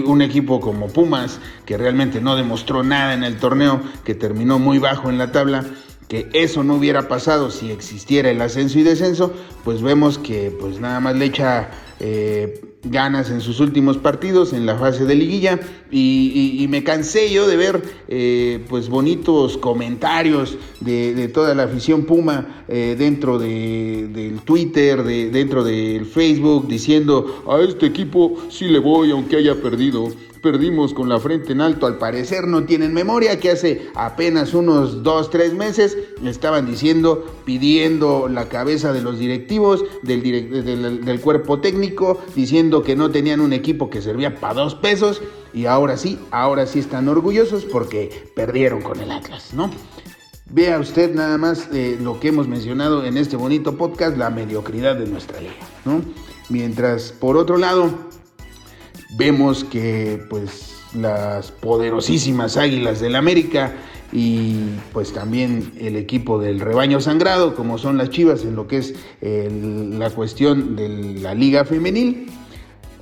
un 0.06 0.22
equipo 0.22 0.60
como 0.60 0.88
Pumas, 0.88 1.40
que 1.66 1.78
realmente 1.78 2.22
no 2.22 2.36
demostró 2.36 2.84
nada 2.84 3.14
en 3.14 3.24
el 3.24 3.38
torneo, 3.38 3.82
que 4.04 4.16
terminó 4.16 4.60
muy 4.60 4.80
bajo 4.80 5.10
en 5.10 5.18
la 5.18 5.32
tabla, 5.32 5.66
que 6.08 6.30
eso 6.34 6.64
no 6.64 6.76
hubiera 6.76 7.08
pasado 7.08 7.50
si 7.50 7.72
existiera 7.72 8.30
el 8.30 8.42
ascenso 8.42 8.80
y 8.80 8.84
descenso, 8.84 9.34
pues 9.64 9.82
vemos 9.82 10.18
que 10.18 10.56
pues 10.60 10.80
nada 10.80 11.00
más 11.00 11.16
le 11.16 11.26
echa 11.26 11.72
eh, 12.00 12.73
ganas 12.84 13.30
en 13.30 13.42
sus 13.42 13.60
últimos 13.60 13.98
partidos 13.98 14.54
en 14.54 14.66
la 14.66 14.78
fase 14.78 15.06
de 15.06 15.16
liguilla 15.16 15.60
y, 15.92 16.66
me 16.70 16.84
cansé 16.84 17.32
yo 17.32 17.48
de 17.48 17.56
ver 17.56 17.84
eh, 18.08 18.66
pues 18.68 18.90
bonitos 18.90 19.58
comentarios 19.58 20.58
de, 20.80 21.28
toda 21.28 21.54
la 21.54 21.64
afición 21.64 22.06
Puma 22.06 22.64
eh, 22.68 22.96
dentro 22.98 23.38
de, 23.38 24.10
del 24.12 24.42
Twitter, 24.42 25.04
de, 25.04 25.30
dentro 25.30 25.64
del 25.64 26.06
Facebook 26.06 26.68
diciendo 26.68 27.44
a 27.48 27.62
este 27.62 27.86
equipo 27.86 28.38
sí 28.50 28.66
le 28.66 28.80
voy 28.80 29.12
aunque 29.12 29.36
haya 29.36 29.56
perdido 29.62 30.10
perdimos 30.44 30.94
con 30.94 31.10
la 31.10 31.20
frente 31.20 31.54
en 31.54 31.62
alto. 31.62 31.88
Al 31.88 31.98
parecer 31.98 32.48
no 32.48 32.66
tienen 32.66 32.94
memoria 32.94 33.40
que 33.40 33.50
hace 33.50 33.90
apenas 33.96 34.54
unos 34.54 35.02
dos, 35.02 35.32
tres 35.32 35.54
meses 35.54 35.98
estaban 36.24 36.68
diciendo, 36.68 37.26
pidiendo 37.46 38.28
la 38.28 38.50
cabeza 38.50 38.94
de 38.94 39.02
los 39.02 39.18
directivos, 39.18 39.84
del, 40.04 40.22
del, 41.04 41.22
cuerpo 41.22 41.60
técnico, 41.60 42.22
diciendo 42.36 42.84
que 42.84 42.96
no 42.96 43.10
tenían 43.10 43.40
un 43.40 43.54
equipo 43.54 43.90
que 43.90 44.02
servía 44.02 44.36
para 44.40 44.56
dos 44.56 44.76
pesos. 44.76 45.22
Y 45.54 45.66
ahora 45.66 45.98
sí, 45.98 46.20
ahora 46.30 46.68
sí 46.68 46.80
están 46.80 47.08
orgullosos 47.08 47.66
porque 47.66 48.32
perdieron 48.36 48.82
con 48.82 49.00
el 49.00 49.12
Atlas, 49.12 49.54
¿no? 49.54 49.72
Vea 50.50 50.78
usted 50.78 51.16
nada 51.16 51.38
más 51.38 51.70
eh, 51.74 51.98
lo 52.00 52.20
que 52.20 52.28
hemos 52.28 52.48
mencionado 52.48 53.06
en 53.06 53.18
este 53.18 53.38
bonito 53.38 53.78
podcast, 53.78 54.18
la 54.18 54.30
mediocridad 54.30 54.96
de 54.98 55.08
nuestra 55.08 55.40
liga, 55.40 55.54
¿no? 55.86 56.02
Mientras, 56.50 57.14
por 57.14 57.38
otro 57.38 57.58
lado, 57.58 57.90
vemos 59.16 59.64
que 59.64 60.24
pues 60.30 60.76
las 60.96 61.52
poderosísimas 61.52 62.58
Águilas 62.58 63.00
del 63.00 63.16
América 63.16 63.74
y 64.12 64.76
pues 64.92 65.12
también 65.12 65.74
el 65.80 65.96
equipo 65.96 66.40
del 66.40 66.60
rebaño 66.60 67.02
sangrado, 67.02 67.56
como 67.56 67.78
son 67.78 67.98
las 67.98 68.12
Chivas 68.12 68.44
en 68.44 68.56
lo 68.56 68.68
que 68.68 68.78
es 68.78 68.96
la 69.22 70.10
cuestión 70.12 70.76
de 70.76 71.20
la 71.20 71.34
liga 71.34 71.66
femenil, 71.66 72.28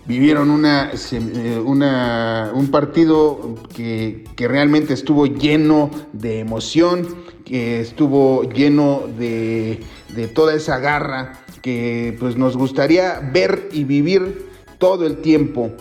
vivieron 0.06 0.50
una, 0.50 0.92
eh, 0.92 1.62
una 1.64 2.52
un 2.54 2.72
partido 2.72 3.56
que, 3.76 4.24
que, 4.36 4.48
realmente 4.48 4.94
estuvo 4.94 5.26
lleno 5.26 5.92
de 6.14 6.40
emoción, 6.40 7.08
que 7.46 7.82
estuvo 7.82 8.44
lleno 8.44 9.04
de, 9.20 9.82
de 10.16 10.28
toda 10.28 10.56
esa 10.56 10.80
garra 10.80 11.34
que 11.62 12.16
pues 12.20 12.38
nos 12.38 12.58
gustaría 12.58 13.20
ver 13.20 13.70
y 13.72 13.84
vivir 13.84 14.50
todo 14.80 15.06
el 15.06 15.18
tiempo 15.18 15.72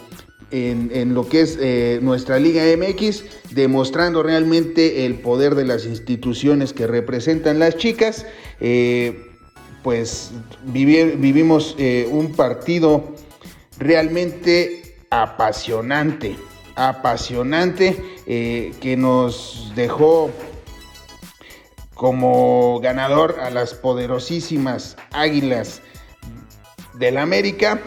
en, 0.50 1.14
lo 1.14 1.28
que 1.28 1.42
es 1.42 1.59
eh, 1.61 1.99
nuestra 2.02 2.38
Liga 2.38 2.62
MX, 2.76 3.25
demostrando 3.50 4.23
realmente 4.23 5.07
el 5.07 5.14
poder 5.21 5.54
de 5.54 5.64
las 5.64 5.87
instituciones 5.87 6.73
que 6.73 6.87
representan 6.87 7.59
las 7.59 7.76
chicas. 7.76 8.26
Eh, 8.61 9.26
pues 9.83 10.33
vivimos 10.64 11.75
eh, 11.78 12.07
un 12.11 12.33
partido 12.33 13.14
realmente 13.78 14.97
apasionante, 15.09 16.37
apasionante, 16.76 17.97
que 18.26 18.95
nos 18.97 19.73
dejó 19.75 20.30
como 21.95 22.78
ganador 22.80 23.40
a 23.40 23.50
las 23.50 23.75
poderosísimas 23.75 24.97
Águilas 25.11 25.83
del 26.95 27.19
América 27.19 27.80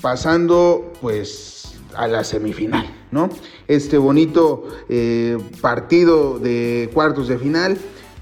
pasando 0.00 0.92
pues 1.00 1.74
a 1.94 2.06
la 2.06 2.24
semifinal, 2.24 2.86
¿no? 3.10 3.30
Este 3.68 3.98
bonito 3.98 4.68
eh, 4.88 5.38
partido 5.60 6.38
de 6.38 6.90
cuartos 6.92 7.28
de 7.28 7.38
final 7.38 7.78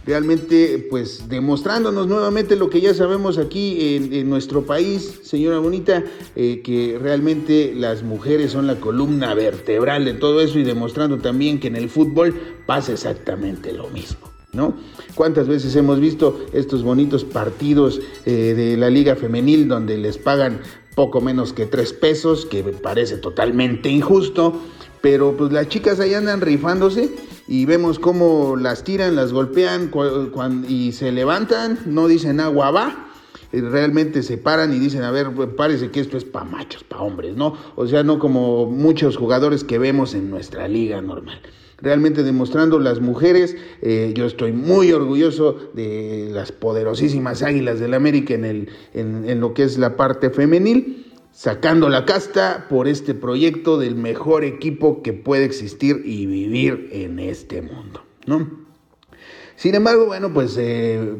realmente 0.06 0.86
pues 0.90 1.28
demostrándonos 1.28 2.06
nuevamente 2.06 2.56
lo 2.56 2.68
que 2.70 2.80
ya 2.80 2.94
sabemos 2.94 3.38
aquí 3.38 3.96
en, 3.96 4.28
nuestro 4.28 4.64
país, 4.64 5.20
señora 5.22 5.58
Bonita, 5.58 6.04
eh, 6.36 6.60
que 6.62 6.98
realmente 7.00 7.72
las 7.74 8.02
mujeres 8.02 8.52
son 8.52 8.66
la 8.66 8.76
columna 8.76 9.34
vertebral 9.34 10.04
de 10.04 10.14
todo 10.14 10.40
eso 10.40 10.58
y 10.58 10.64
demostrando 10.64 11.18
también 11.18 11.58
que 11.58 11.68
en 11.68 11.76
el 11.76 11.88
fútbol 11.88 12.34
pasa 12.66 12.92
exactamente 12.92 13.72
lo 13.72 13.88
mismo. 13.88 14.33
¿Cuántas 15.14 15.49
veces 15.49 15.75
hemos 15.76 16.00
visto 16.00 16.40
estos 16.52 16.82
bonitos 16.82 17.25
partidos 17.25 18.00
eh, 18.25 18.54
de 18.54 18.76
la 18.76 18.90
liga 18.90 19.16
femenil 19.16 19.68
donde 19.68 19.99
les 19.99 20.18
pagan 20.18 20.61
poco 20.94 21.20
menos 21.20 21.52
que 21.52 21.66
tres 21.66 21.92
pesos, 21.92 22.46
que 22.46 22.62
parece 22.62 23.16
totalmente 23.16 23.88
injusto, 23.88 24.61
pero 25.00 25.37
pues 25.37 25.52
las 25.52 25.68
chicas 25.68 26.00
ahí 26.00 26.14
andan 26.14 26.40
rifándose 26.40 27.11
y 27.46 27.66
vemos 27.66 27.99
cómo 27.99 28.56
las 28.56 28.84
tiran, 28.84 29.16
las 29.16 29.32
golpean 29.32 29.90
y 30.68 30.92
se 30.92 31.12
levantan, 31.12 31.78
no 31.87 32.08
dicen 32.08 32.40
agua 32.40 32.70
va, 32.70 33.11
realmente 33.52 34.23
se 34.23 34.38
paran 34.38 34.73
y 34.73 34.78
dicen, 34.78 35.02
a 35.02 35.11
ver, 35.11 35.30
parece 35.56 35.90
que 35.90 36.00
esto 36.00 36.16
es 36.16 36.25
para 36.25 36.44
machos, 36.44 36.84
para 36.84 37.02
hombres, 37.02 37.37
¿no? 37.37 37.54
O 37.76 37.87
sea, 37.87 38.02
no 38.02 38.18
como 38.18 38.66
muchos 38.66 39.16
jugadores 39.16 39.64
que 39.64 39.78
vemos 39.78 40.14
en 40.14 40.30
nuestra 40.30 40.68
liga 40.68 41.00
normal. 41.00 41.40
Realmente 41.84 42.22
demostrando 42.22 42.78
las 42.78 43.00
mujeres, 43.00 43.58
eh, 43.82 44.12
yo 44.16 44.24
estoy 44.24 44.52
muy 44.52 44.90
orgulloso 44.90 45.70
de 45.74 46.30
las 46.32 46.50
poderosísimas 46.50 47.42
Águilas 47.42 47.78
del 47.78 47.92
América 47.92 48.32
en, 48.32 48.46
el, 48.46 48.70
en, 48.94 49.38
lo 49.38 49.52
que 49.52 49.64
es 49.64 49.76
la 49.76 49.94
parte 49.94 50.30
femenil 50.30 51.12
sacando 51.30 51.90
la 51.90 52.06
casta 52.06 52.68
por 52.70 52.88
este 52.88 53.12
proyecto 53.12 53.78
del 53.78 53.96
mejor 53.96 54.44
equipo 54.44 55.02
que 55.02 55.12
puede 55.12 55.44
existir 55.44 56.00
y 56.06 56.24
vivir 56.24 56.88
en 56.90 57.18
este 57.18 57.60
mundo, 57.60 58.02
¿no? 58.24 58.64
Sin 59.56 59.74
embargo, 59.74 60.06
bueno, 60.06 60.32
pues 60.32 60.56
eh, 60.58 61.16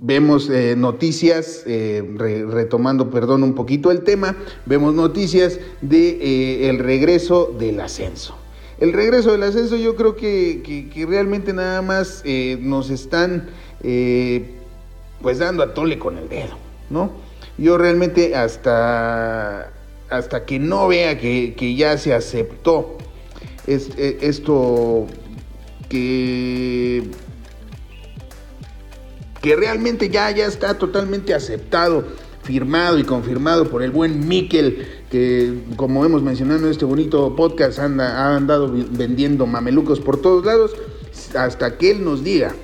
vemos 0.00 0.50
eh, 0.50 0.74
noticias, 0.76 1.64
retomando, 1.64 3.08
perdón, 3.08 3.44
un 3.44 3.54
poquito 3.54 3.92
el 3.92 4.02
tema, 4.02 4.36
vemos 4.66 4.94
noticias 4.94 5.60
de 5.80 6.68
el 6.68 6.80
regreso 6.80 7.54
del 7.56 7.78
ascenso. 7.78 8.37
El 8.80 8.92
regreso 8.92 9.32
del 9.32 9.42
ascenso 9.42 9.76
yo 9.76 9.96
creo 9.96 10.14
que, 10.14 10.90
que 10.92 11.06
realmente 11.06 11.52
nada 11.52 11.82
más 11.82 12.22
nos 12.60 12.90
están 12.90 13.48
pues 15.20 15.38
dando 15.38 15.62
a 15.62 15.74
tole 15.74 15.98
con 15.98 16.18
el 16.18 16.28
dedo, 16.28 16.56
¿no? 16.90 17.10
Yo 17.58 17.76
realmente 17.76 18.36
hasta, 18.36 19.72
hasta 20.10 20.44
que 20.44 20.58
no 20.58 20.88
vea 20.88 21.18
que, 21.18 21.74
ya 21.76 21.98
se 21.98 22.14
aceptó 22.14 22.96
e, 23.66 24.18
esto 24.20 25.06
que, 25.88 27.02
que 29.42 29.56
realmente 29.56 30.08
ya, 30.08 30.30
ya 30.30 30.46
está 30.46 30.78
totalmente 30.78 31.34
aceptado, 31.34 32.04
firmado 32.44 32.98
y 32.98 33.04
confirmado 33.04 33.68
por 33.68 33.82
el 33.82 33.90
buen 33.90 34.28
Miquel, 34.28 34.86
que 35.10 35.64
como 35.76 36.04
hemos 36.04 36.22
mencionado 36.22 36.66
en 36.66 36.70
este 36.70 36.84
bonito 36.84 37.34
podcast, 37.34 37.78
anda, 37.78 38.18
ha 38.18 38.36
andado 38.36 38.70
vendiendo 38.90 39.46
mamelucos 39.46 40.00
por 40.00 40.20
todos 40.20 40.44
lados, 40.44 40.74
hasta 41.36 41.78
que 41.78 41.90
él 41.92 42.04
nos 42.04 42.22
diga 42.22 42.54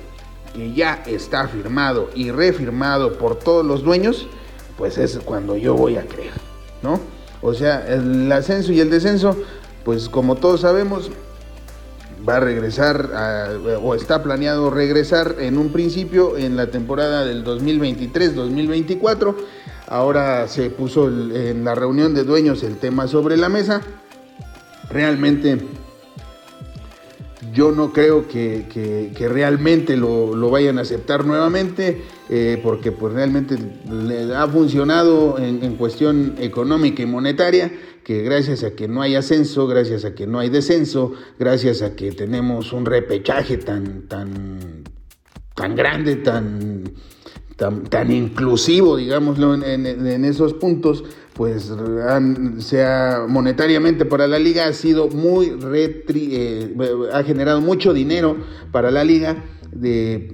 que 0.53 0.73
ya 0.73 1.03
está 1.07 1.47
firmado 1.47 2.09
y 2.15 2.31
refirmado 2.31 3.17
por 3.17 3.37
todos 3.37 3.65
los 3.65 3.83
dueños, 3.83 4.27
pues 4.77 4.97
es 4.97 5.19
cuando 5.23 5.57
yo 5.57 5.75
voy 5.75 5.97
a 5.97 6.05
creer, 6.05 6.33
¿no? 6.81 6.99
O 7.41 7.53
sea, 7.53 7.85
el 7.87 8.31
ascenso 8.31 8.71
y 8.71 8.79
el 8.79 8.89
descenso, 8.89 9.35
pues 9.83 10.07
como 10.09 10.35
todos 10.35 10.61
sabemos, 10.61 11.11
va 12.27 12.37
a 12.37 12.39
regresar 12.39 13.09
o 13.83 13.93
está 13.93 14.23
planeado 14.23 14.69
regresar 14.69 15.35
en 15.39 15.57
un 15.57 15.69
principio 15.69 16.37
en 16.37 16.55
la 16.55 16.67
temporada 16.67 17.25
del 17.25 17.43
2023-2024. 17.43 19.35
Ahora 19.87 20.47
se 20.47 20.69
puso 20.69 21.07
en 21.07 21.63
la 21.63 21.75
reunión 21.75 22.13
de 22.13 22.23
dueños 22.23 22.63
el 22.63 22.77
tema 22.77 23.07
sobre 23.07 23.37
la 23.37 23.49
mesa. 23.49 23.81
Realmente 24.89 25.59
yo 27.55 27.71
no 27.71 27.93
creo 27.93 28.27
que, 28.27 29.15
realmente 29.29 29.95
lo, 29.95 30.49
vayan 30.49 30.77
a 30.77 30.81
aceptar 30.81 31.25
nuevamente, 31.25 32.03
eh, 32.29 32.59
porque 32.61 32.91
pues 32.91 33.13
realmente 33.13 33.57
ha 34.35 34.47
funcionado 34.47 35.37
en, 35.39 35.75
cuestión 35.75 36.35
económica 36.39 37.01
y 37.01 37.05
monetaria, 37.05 37.71
que 38.03 38.21
gracias 38.21 38.63
a 38.63 38.71
que 38.71 38.87
no 38.87 39.01
hay 39.01 39.15
ascenso, 39.15 39.67
gracias 39.67 40.05
a 40.05 40.13
que 40.13 40.27
no 40.27 40.39
hay 40.39 40.49
descenso, 40.49 41.13
gracias 41.39 41.81
a 41.81 41.95
que 41.95 42.11
tenemos 42.11 42.73
un 42.73 42.85
repechaje 42.85 43.57
tan, 43.57 44.07
tan, 44.07 44.83
tan 45.55 45.75
grande, 45.75 46.17
tan, 46.17 46.83
tan, 47.55 48.11
inclusivo, 48.11 48.97
digámoslo, 48.97 49.55
en 49.55 50.25
esos 50.25 50.53
puntos, 50.53 51.03
pues 51.35 51.69
sea 52.59 53.25
monetariamente 53.27 54.05
para 54.05 54.25
la 54.25 54.39
liga 54.39 54.67
ha 54.67 54.73
sido 54.73 55.09
muy 55.09 55.49
retri, 55.49 56.29
eh, 56.31 56.75
ha 57.11 57.23
generado 57.23 57.59
mucho 57.59 57.93
dinero 57.93 58.37
para 58.71 58.89
la 58.89 59.03
liga 59.03 59.43
de 59.71 60.33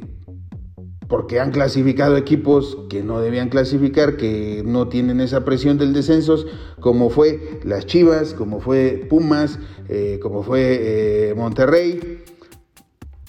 porque 1.08 1.42
han 1.42 1.52
clasificado 1.52 2.16
equipos 2.16 2.78
que 2.90 3.04
no 3.04 3.20
debían 3.20 3.50
clasificar, 3.50 4.16
que 4.16 4.64
no 4.66 4.88
tienen 4.88 5.20
esa 5.20 5.44
presión 5.44 5.78
del 5.78 5.92
descenso, 5.92 6.46
como 6.80 7.10
fue 7.10 7.60
las 7.66 7.86
Chivas, 7.86 8.34
como 8.34 8.62
fue 8.62 9.08
Pumas, 9.10 9.60
eh, 9.90 10.20
como 10.22 10.42
fue 10.42 11.32
eh, 11.32 11.36
Monterrey, 11.36 12.21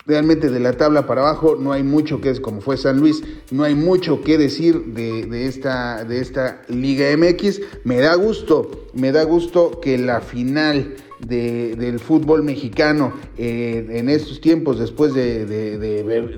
Realmente 0.05 0.51
de 0.51 0.59
la 0.59 0.73
tabla 0.73 1.07
para 1.07 1.21
abajo 1.21 1.57
no 1.57 1.73
hay 1.73 1.85
mucho 1.85 2.21
que 2.21 2.31
es 2.31 2.41
como 2.41 2.61
fue 2.61 2.77
San 2.77 2.99
Luis, 2.99 3.23
no 3.53 3.63
hay 3.63 3.77
mucho 3.77 4.21
que 4.23 4.37
decir 4.37 4.87
de, 4.87 5.47
esta, 5.47 6.05
de 6.05 6.21
esta 6.21 6.63
Liga 6.69 7.07
MX. 7.17 7.61
Me 7.85 8.01
da 8.01 8.17
gusto, 8.17 8.89
me 8.95 9.13
da 9.13 9.23
gusto 9.23 9.81
que 9.81 9.99
la 9.99 10.21
final 10.21 10.97
del 11.21 12.01
fútbol 12.01 12.43
mexicano 12.43 13.13
eh, 13.39 13.87
en 13.91 14.09
estos 14.09 14.41
tiempos, 14.41 14.81
después 14.81 15.15
de, 15.15 15.45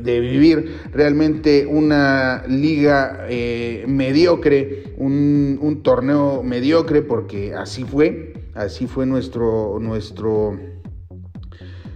vivir 0.05 0.77
realmente 0.93 1.65
una 1.65 2.45
liga 2.47 3.25
eh, 3.31 3.85
mediocre, 3.89 4.93
un, 4.99 5.59
un 5.63 5.83
torneo 5.83 6.43
mediocre, 6.43 7.01
porque 7.01 7.55
así 7.55 7.85
fue, 7.85 8.35
así 8.53 8.87
fue 8.87 9.07
nuestro, 9.07 9.79
nuestro 9.81 10.74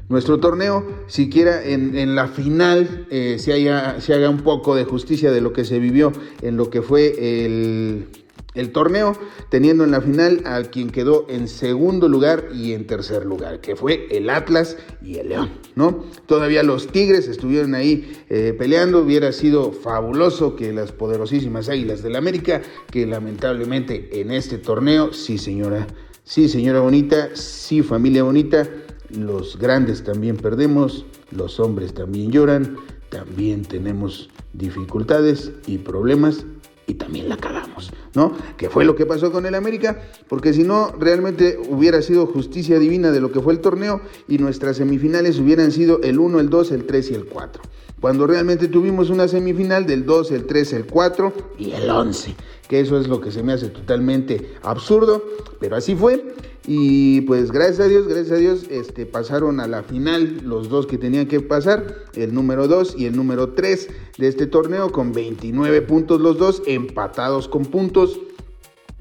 nuestro 0.09 0.41
torneo, 0.41 0.87
siquiera 1.07 1.63
en, 1.63 2.15
la 2.15 2.29
final 2.29 3.07
eh, 3.11 3.37
se, 3.39 3.53
haya, 3.53 3.97
haga 3.97 4.31
un 4.31 4.41
poco 4.41 4.75
de 4.75 4.85
justicia 4.85 5.31
de 5.31 5.41
lo 5.41 5.53
que 5.53 5.65
se 5.65 5.79
vivió 5.79 6.13
en 6.41 6.57
lo 6.57 6.71
que 6.71 6.81
fue 6.81 7.45
el, 7.45 8.07
el, 8.55 8.73
torneo, 8.73 9.13
teniendo 9.51 9.85
en 9.85 9.91
la 9.91 10.01
final 10.01 10.41
a 10.47 10.63
quien 10.63 10.89
quedó 10.91 11.27
en 11.29 11.47
segundo 11.47 12.09
lugar 12.09 12.49
y 12.55 12.73
en 12.73 12.87
tercer 12.87 13.27
lugar, 13.27 13.61
que 13.61 13.77
fue 13.77 14.09
el 14.11 14.31
Atlas 14.31 14.79
y 15.03 15.19
el 15.19 15.29
León, 15.29 15.51
¿no? 15.75 16.07
Todavía 16.25 16.63
los 16.63 16.87
Tigres 16.87 17.29
estuvieron 17.29 17.75
ahí 17.75 18.25
eh, 18.31 18.55
peleando, 18.59 19.03
hubiera 19.03 19.33
sido 19.33 19.73
fabuloso 19.73 20.57
que 20.57 20.73
las 20.73 20.91
poderosísimas 20.91 21.69
Águilas 21.69 22.03
del 22.03 22.17
América, 22.17 22.63
que 22.91 23.07
lamentablemente 23.07 24.21
en 24.23 24.31
este 24.31 24.57
torneo, 24.57 25.13
sí 25.13 25.37
señora, 25.37 25.87
sí 26.25 26.49
señora 26.49 26.81
bonita, 26.81 27.31
sí 27.35 27.83
familia 27.83 28.23
bonita, 28.23 28.67
los 29.11 29.59
grandes 29.59 30.05
también 30.05 30.37
perdemos, 30.37 31.05
los 31.31 31.61
hombres 31.61 31.95
también 31.95 32.31
lloran, 32.31 32.77
también 33.09 33.65
tenemos 33.65 34.29
dificultades 34.53 35.53
y 35.67 35.79
problemas 35.79 36.45
y 36.87 36.95
también 36.95 37.29
la 37.29 37.37
cagamos, 37.37 37.93
¿no? 38.15 38.33
Que 38.57 38.71
fue 38.71 38.85
lo 38.85 38.97
que 38.97 39.05
pasó 39.05 39.31
con 39.31 39.45
el 39.45 39.55
América, 39.55 40.03
porque 40.27 40.55
si 40.55 40.65
no, 40.65 40.93
realmente 40.99 41.59
hubiera 41.69 42.01
sido 42.01 42.27
justicia 42.27 42.79
divina 42.79 43.11
de 43.11 43.21
lo 43.21 43.31
que 43.31 43.41
fue 43.41 43.53
el 43.53 43.61
torneo 43.61 44.01
y 44.27 44.39
nuestras 44.39 44.79
semifinales 44.79 45.39
hubieran 45.39 45.71
sido 45.71 46.01
el 46.03 46.19
1, 46.19 46.41
el 46.41 46.49
2, 46.49 46.73
el 46.73 46.87
3 46.87 47.11
y 47.11 47.15
el 47.15 47.27
4. 47.27 47.63
Cuando 48.01 48.27
realmente 48.27 48.69
tuvimos 48.69 49.11
una 49.11 49.29
semifinal 49.29 49.87
del 49.87 50.07
2, 50.07 50.31
el 50.31 50.47
3, 50.47 50.73
el 50.73 50.87
4 50.87 51.33
y 51.59 51.73
el 51.73 51.91
11, 51.91 52.35
que 52.69 52.81
eso 52.81 52.99
es 52.99 53.09
lo 53.09 53.21
que 53.21 53.33
se 53.33 53.43
me 53.43 53.53
hace 53.53 53.69
totalmente 53.69 54.55
absurdo, 54.63 55.23
pero 55.61 55.77
así 55.77 55.95
fue. 55.95 56.35
Y 56.71 57.23
pues 57.23 57.51
gracias 57.51 57.81
a 57.81 57.89
Dios, 57.89 58.07
gracias 58.07 58.31
a 58.31 58.37
Dios, 58.37 58.67
este, 58.69 59.07
pasaron 59.07 59.59
a 59.59 59.67
la 59.67 59.83
final 59.83 60.43
los 60.45 60.69
dos 60.69 60.87
que 60.87 60.99
tenían 60.99 61.27
que 61.27 61.41
pasar, 61.41 62.05
el 62.13 62.35
número 62.35 62.69
2 62.69 62.97
y 62.99 63.07
el 63.07 63.17
número 63.17 63.55
3 63.55 63.89
de 64.19 64.29
este 64.29 64.47
torneo, 64.47 64.93
con 64.93 65.13
29 65.13 65.81
puntos 65.81 66.21
los 66.21 66.37
dos, 66.37 66.63
empatados 66.67 67.49
con 67.49 67.65
puntos. 67.65 68.21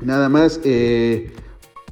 Nada 0.02 0.30
más, 0.30 0.62
eh, 0.64 1.34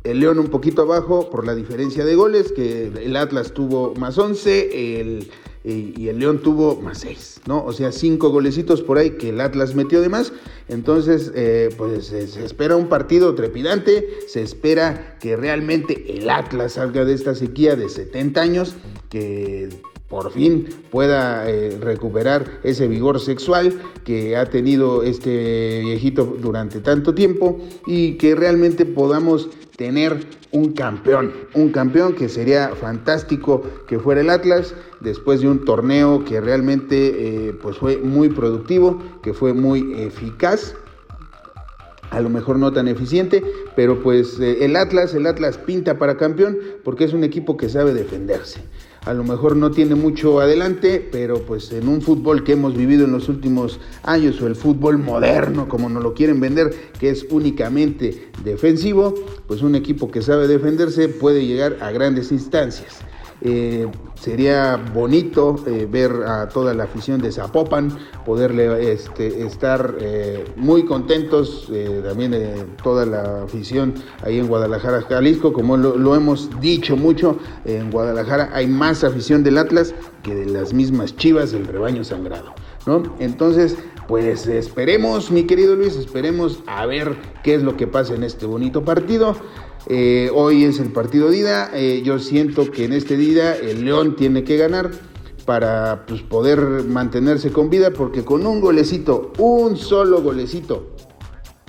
el 0.05 0.21
León 0.21 0.39
un 0.39 0.47
poquito 0.47 0.83
abajo 0.83 1.29
por 1.29 1.45
la 1.45 1.53
diferencia 1.53 2.05
de 2.05 2.15
goles, 2.15 2.53
que 2.53 2.85
el 2.85 3.13
Atlas 3.17 3.51
tuvo 3.51 3.93
más 3.95 4.17
11, 4.17 5.01
el 5.01 5.29
y 5.65 6.09
el 6.09 6.19
León 6.19 6.39
tuvo 6.43 6.79
más 6.81 6.99
seis, 6.99 7.41
¿no? 7.47 7.63
O 7.65 7.73
sea, 7.73 7.91
cinco 7.91 8.29
golecitos 8.29 8.81
por 8.81 8.97
ahí 8.97 9.11
que 9.11 9.29
el 9.29 9.41
Atlas 9.41 9.73
metió 9.73 10.01
de 10.01 10.09
más. 10.09 10.31
Entonces, 10.67 11.31
eh, 11.35 11.69
pues 11.77 12.07
se 12.07 12.45
espera 12.45 12.75
un 12.75 12.87
partido 12.87 13.35
trepidante, 13.35 14.07
se 14.27 14.41
espera 14.41 15.17
que 15.19 15.35
realmente 15.35 16.17
el 16.17 16.29
Atlas 16.29 16.73
salga 16.73 17.05
de 17.05 17.13
esta 17.13 17.35
sequía 17.35 17.75
de 17.75 17.89
70 17.89 18.41
años, 18.41 18.75
que 19.09 19.69
por 20.07 20.31
fin 20.31 20.67
pueda 20.91 21.49
eh, 21.49 21.77
recuperar 21.81 22.59
ese 22.63 22.87
vigor 22.87 23.19
sexual 23.19 23.73
que 24.03 24.37
ha 24.37 24.45
tenido 24.45 25.03
este 25.03 25.81
viejito 25.83 26.37
durante 26.39 26.79
tanto 26.79 27.15
tiempo 27.15 27.59
y 27.87 28.13
que 28.13 28.35
realmente 28.35 28.85
podamos 28.85 29.49
tener 29.75 30.25
un 30.51 30.71
campeón, 30.71 31.33
un 31.53 31.69
campeón 31.71 32.13
que 32.13 32.29
sería 32.29 32.69
fantástico 32.75 33.63
que 33.87 33.99
fuera 33.99 34.21
el 34.21 34.29
Atlas 34.29 34.73
después 35.05 35.39
de 35.39 35.47
un 35.47 35.63
torneo 35.63 36.25
que 36.25 36.41
realmente 36.41 37.47
eh, 37.47 37.53
pues 37.61 37.77
fue 37.77 37.97
muy 37.97 38.27
productivo, 38.27 39.01
que 39.23 39.33
fue 39.33 39.53
muy 39.53 39.93
eficaz 40.01 40.75
a 42.11 42.21
lo 42.21 42.29
mejor 42.29 42.57
no 42.57 42.71
tan 42.71 42.87
eficiente, 42.87 43.43
pero 43.75 44.01
pues 44.01 44.39
eh, 44.39 44.63
el 44.63 44.75
Atlas, 44.77 45.13
el 45.13 45.27
Atlas 45.27 45.57
pinta 45.57 45.97
para 45.97 46.17
campeón 46.17 46.57
porque 46.83 47.03
es 47.03 47.13
un 47.13 47.23
equipo 47.23 47.57
que 47.57 47.67
sabe 47.67 47.93
defenderse. 47.93 48.61
A 49.05 49.13
lo 49.13 49.23
mejor 49.23 49.55
no 49.55 49.69
tiene 49.69 49.95
mucho 49.95 50.39
adelante, 50.39 51.07
pero 51.11 51.39
pues 51.41 51.71
en 51.71 51.87
un 51.87 52.01
fútbol 52.01 52.43
que 52.43 52.53
hemos 52.53 52.75
vivido 52.75 53.05
en 53.05 53.11
los 53.11 53.29
últimos 53.29 53.79
años 54.01 54.41
o 54.41 54.47
el 54.47 54.55
fútbol 54.55 54.97
moderno, 54.97 55.67
como 55.67 55.89
nos 55.89 56.01
lo 56.01 56.13
quieren 56.13 56.39
vender, 56.39 56.73
que 56.99 57.09
es 57.09 57.25
únicamente 57.29 58.29
defensivo, 58.43 59.13
pues 59.45 59.61
un 59.61 59.75
equipo 59.75 60.09
que 60.09 60.21
sabe 60.21 60.47
defenderse 60.47 61.07
puede 61.09 61.45
llegar 61.45 61.77
a 61.81 61.91
grandes 61.91 62.31
instancias. 62.31 63.01
Eh, 63.47 63.85
sería 64.15 64.75
bonito 64.91 65.55
eh, 65.67 65.87
ver 65.87 66.11
a 66.25 66.49
toda 66.49 66.73
la 66.73 66.85
afición 66.85 67.21
de 67.21 67.31
Zapopan, 67.31 67.95
poderle 68.25 68.91
este, 68.91 69.45
estar 69.45 69.97
eh, 69.99 70.45
muy 70.55 70.83
contentos, 70.85 71.71
también 72.03 72.33
toda 72.81 73.05
la 73.05 73.43
afición 73.43 73.93
ahí 74.23 74.39
en 74.39 74.47
Guadalajara, 74.47 75.03
Jalisco, 75.03 75.53
como 75.53 75.77
lo, 75.77 76.15
hemos 76.15 76.59
dicho 76.59 76.97
mucho, 76.97 77.37
en 77.65 77.91
Guadalajara 77.91 78.49
hay 78.51 78.65
más 78.65 79.03
afición 79.03 79.43
del 79.43 79.59
Atlas 79.59 79.93
que 80.23 80.33
de 80.33 80.47
las 80.47 80.73
mismas 80.73 81.15
chivas 81.15 81.51
del 81.51 81.67
rebaño 81.67 82.03
sangrado. 82.03 82.55
¿no? 82.87 83.03
Entonces, 83.19 83.77
pues 84.07 84.47
esperemos, 84.47 85.29
mi 85.29 85.43
querido 85.43 85.75
Luis, 85.75 85.95
esperemos 85.95 86.63
a 86.65 86.85
ver 86.87 87.15
qué 87.43 87.55
es 87.55 87.63
lo 87.63 87.77
que 87.77 87.85
pasa 87.85 88.15
en 88.15 88.23
este 88.23 88.45
bonito 88.47 88.83
partido. 88.83 89.35
Eh, 89.87 90.31
hoy 90.33 90.63
es 90.63 90.79
el 90.79 90.91
partido 90.91 91.29
de 91.29 91.37
ida. 91.37 91.71
Eh, 91.73 92.01
yo 92.03 92.19
siento 92.19 92.71
que 92.71 92.85
en 92.85 92.93
este 92.93 93.17
día 93.17 93.55
el 93.55 93.85
León 93.85 94.15
tiene 94.15 94.43
que 94.43 94.57
ganar 94.57 94.91
para 95.45 96.05
pues, 96.07 96.21
poder 96.21 96.83
mantenerse 96.85 97.51
con 97.51 97.69
vida, 97.69 97.91
porque 97.91 98.23
con 98.23 98.45
un 98.47 98.59
golecito, 98.59 99.31
un 99.37 99.77
solo 99.77 100.21
golecito 100.21 100.95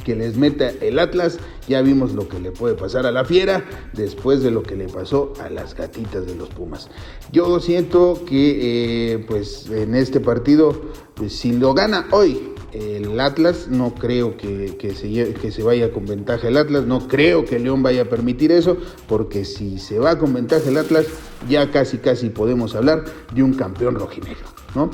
que 0.07 0.15
les 0.15 0.37
meta 0.37 0.71
el 0.81 1.01
Atlas, 1.01 1.41
ya 1.67 1.83
vimos 1.83 2.13
lo 2.13 2.29
que 2.29 2.39
le 2.39 2.53
puede 2.53 2.77
pasar 2.77 3.07
a 3.07 3.11
la 3.11 3.25
fiera 3.25 3.65
después 3.93 4.41
de 4.41 4.53
lo 4.53 4.63
que 4.63 4.77
le 4.77 4.87
pasó 4.87 5.33
a 5.43 5.51
las 5.51 5.75
gatitas 5.75 6.25
de 6.27 6.37
los 6.37 6.49
Pumas. 6.49 6.89
Yo 7.33 7.59
siento 7.59 8.23
que 8.25 9.15
eh, 9.15 9.19
pues 9.27 9.69
en 9.69 9.97
este 9.97 10.21
partido, 10.21 10.81
si 11.27 11.51
lo 11.51 11.75
gana 11.75 12.07
hoy, 12.13 12.55
el 12.77 13.19
Atlas, 13.21 13.69
no 13.69 13.95
creo 13.95 14.37
que, 14.37 14.77
se, 14.95 15.35
que, 15.35 15.51
se, 15.51 15.63
vaya 15.63 15.93
con 15.93 16.07
ventaja 16.07 16.49
el 16.49 16.57
Atlas, 16.57 16.87
no 16.87 17.09
creo 17.09 17.45
que 17.45 17.59
León 17.59 17.83
vaya 17.83 18.03
a 18.03 18.05
permitir 18.07 18.53
eso, 18.53 18.77
porque 19.09 19.45
si 19.45 19.79
se 19.79 19.99
va 19.99 20.19
con 20.19 20.35
ventaja 20.35 20.69
el 20.69 20.77
Atlas, 20.77 21.07
ya 21.49 21.71
casi 21.71 21.99
casi 21.99 22.31
podemos 22.31 22.75
hablar 22.75 23.05
de 23.35 23.43
un 23.43 23.55
campeón 23.55 23.95
rojinegro, 23.95 24.47
¿no? 24.75 24.91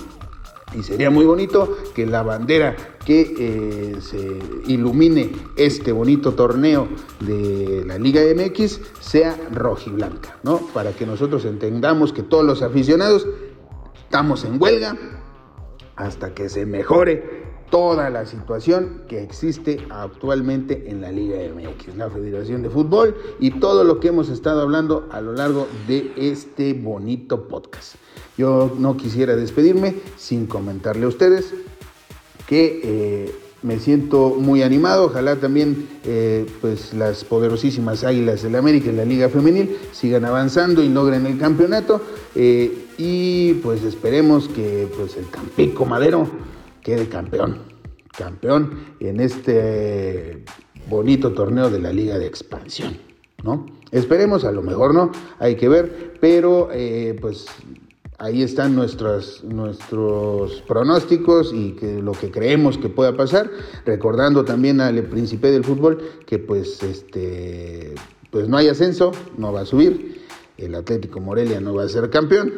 Y 0.74 0.82
sería 0.82 1.10
muy 1.10 1.26
bonito 1.26 1.76
que 1.94 2.06
la 2.06 2.22
bandera 2.22 2.76
que 3.04 3.34
eh, 3.38 4.00
se 4.00 4.38
ilumine 4.66 5.32
este 5.56 5.92
bonito 5.92 6.32
torneo 6.32 6.88
de 7.20 7.84
la 7.86 7.98
Liga 7.98 8.22
MX 8.34 8.80
sea 9.00 9.36
rojiblanca, 9.52 10.38
¿no? 10.42 10.58
Para 10.72 10.92
que 10.92 11.04
nosotros 11.04 11.44
entendamos 11.44 12.12
que 12.12 12.22
todos 12.22 12.44
los 12.44 12.62
aficionados 12.62 13.26
estamos 14.04 14.44
en 14.44 14.60
huelga 14.62 14.96
hasta 15.96 16.34
que 16.34 16.48
se 16.48 16.64
mejore 16.64 17.41
toda 17.72 18.10
la 18.10 18.26
situación 18.26 19.00
que 19.08 19.22
existe 19.22 19.78
actualmente 19.88 20.90
en 20.90 21.00
la 21.00 21.10
Liga 21.10 21.38
MX, 21.38 21.96
la 21.96 22.10
Federación 22.10 22.62
de 22.62 22.68
Fútbol 22.68 23.16
y 23.40 23.52
todo 23.52 23.82
lo 23.82 23.98
que 23.98 24.08
hemos 24.08 24.28
estado 24.28 24.60
hablando 24.60 25.08
a 25.10 25.22
lo 25.22 25.32
largo 25.32 25.66
de 25.88 26.12
este 26.18 26.74
bonito 26.74 27.48
podcast. 27.48 27.94
Yo 28.36 28.70
no 28.78 28.98
quisiera 28.98 29.36
despedirme 29.36 29.94
sin 30.18 30.46
comentarle 30.46 31.06
a 31.06 31.08
ustedes 31.08 31.54
que 32.46 32.82
eh, 32.84 33.34
me 33.62 33.78
siento 33.78 34.36
muy 34.38 34.62
animado. 34.62 35.06
Ojalá 35.06 35.36
también 35.36 35.88
eh, 36.04 36.44
pues 36.60 36.92
las 36.92 37.24
poderosísimas 37.24 38.04
Águilas 38.04 38.42
del 38.42 38.56
América 38.56 38.90
en 38.90 38.98
la 38.98 39.06
Liga 39.06 39.30
Femenil 39.30 39.78
sigan 39.92 40.26
avanzando 40.26 40.82
y 40.82 40.90
logren 40.90 41.24
el 41.24 41.38
campeonato. 41.38 42.02
Eh, 42.34 42.88
y 42.98 43.54
pues 43.62 43.82
esperemos 43.82 44.48
que 44.48 44.92
pues 44.94 45.16
el 45.16 45.30
Campico 45.30 45.86
Madero 45.86 46.28
quede 46.82 47.08
campeón, 47.08 47.58
campeón 48.16 48.94
en 49.00 49.20
este 49.20 50.44
bonito 50.88 51.32
torneo 51.32 51.70
de 51.70 51.80
la 51.80 51.92
Liga 51.92 52.18
de 52.18 52.26
Expansión, 52.26 52.96
¿no? 53.44 53.66
Esperemos, 53.90 54.44
a 54.44 54.52
lo 54.52 54.62
mejor 54.62 54.94
no, 54.94 55.12
hay 55.38 55.56
que 55.56 55.68
ver, 55.68 56.14
pero 56.20 56.70
eh, 56.72 57.16
pues 57.20 57.46
ahí 58.18 58.42
están 58.42 58.74
nuestros, 58.74 59.42
nuestros 59.44 60.62
pronósticos 60.62 61.52
y 61.52 61.72
que 61.72 62.00
lo 62.00 62.12
que 62.12 62.30
creemos 62.30 62.78
que 62.78 62.88
pueda 62.88 63.16
pasar, 63.16 63.50
recordando 63.84 64.44
también 64.44 64.80
al 64.80 65.02
príncipe 65.04 65.50
del 65.50 65.64
fútbol 65.64 65.98
que 66.26 66.38
pues 66.38 66.82
este 66.82 67.94
pues 68.30 68.48
no 68.48 68.56
hay 68.56 68.68
ascenso, 68.68 69.12
no 69.36 69.52
va 69.52 69.60
a 69.60 69.66
subir, 69.66 70.22
el 70.56 70.74
Atlético 70.74 71.20
Morelia 71.20 71.60
no 71.60 71.74
va 71.74 71.84
a 71.84 71.88
ser 71.88 72.08
campeón 72.08 72.52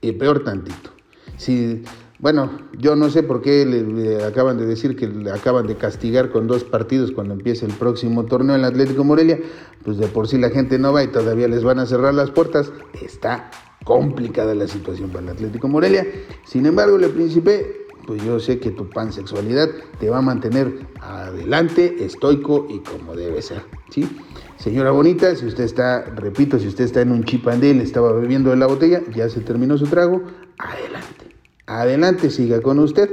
y 0.00 0.12
peor 0.12 0.42
tantito. 0.42 0.90
Si 1.36 1.84
bueno, 2.22 2.52
yo 2.78 2.94
no 2.94 3.10
sé 3.10 3.24
por 3.24 3.42
qué 3.42 3.66
le, 3.66 4.24
acaban 4.24 4.56
de 4.56 4.64
decir 4.64 4.94
que 4.94 5.08
le 5.08 5.32
acaban 5.32 5.66
de 5.66 5.74
castigar 5.74 6.30
con 6.30 6.46
dos 6.46 6.62
partidos 6.62 7.10
cuando 7.10 7.34
empiece 7.34 7.66
el 7.66 7.72
próximo 7.72 8.26
torneo 8.26 8.54
en 8.54 8.64
Atlético 8.64 9.02
Morelia. 9.02 9.40
Pues 9.84 9.98
de 9.98 10.06
por 10.06 10.28
sí 10.28 10.38
la 10.38 10.50
gente 10.50 10.78
no 10.78 10.92
va 10.92 11.02
y 11.02 11.08
todavía 11.08 11.48
les 11.48 11.64
van 11.64 11.80
a 11.80 11.86
cerrar 11.86 12.14
las 12.14 12.30
puertas. 12.30 12.70
Está 13.02 13.50
complicada 13.84 14.54
la 14.54 14.68
situación 14.68 15.10
para 15.10 15.24
el 15.24 15.30
Atlético 15.30 15.66
Morelia. 15.66 16.06
Sin 16.44 16.64
embargo, 16.64 16.94
el 16.94 17.10
príncipe, 17.10 17.88
pues 18.06 18.22
yo 18.24 18.38
sé 18.38 18.60
que 18.60 18.70
tu 18.70 18.88
pansexualidad 18.88 19.68
te 19.98 20.08
va 20.08 20.18
a 20.18 20.22
mantener 20.22 20.86
adelante, 21.00 22.04
estoico 22.04 22.68
y 22.70 22.78
como 22.84 23.16
debe 23.16 23.42
ser. 23.42 23.64
¿sí? 23.90 24.08
Señora 24.58 24.92
bonita, 24.92 25.34
si 25.34 25.46
usted 25.46 25.64
está, 25.64 26.04
repito, 26.04 26.60
si 26.60 26.68
usted 26.68 26.84
está 26.84 27.00
en 27.00 27.10
un 27.10 27.24
chipandel, 27.24 27.80
estaba 27.80 28.12
bebiendo 28.12 28.50
de 28.50 28.58
la 28.58 28.68
botella, 28.68 29.02
ya 29.12 29.28
se 29.28 29.40
terminó 29.40 29.76
su 29.76 29.88
trago, 29.88 30.22
adelante. 30.56 31.31
Adelante, 31.66 32.30
siga 32.30 32.60
con 32.60 32.78
usted. 32.78 33.08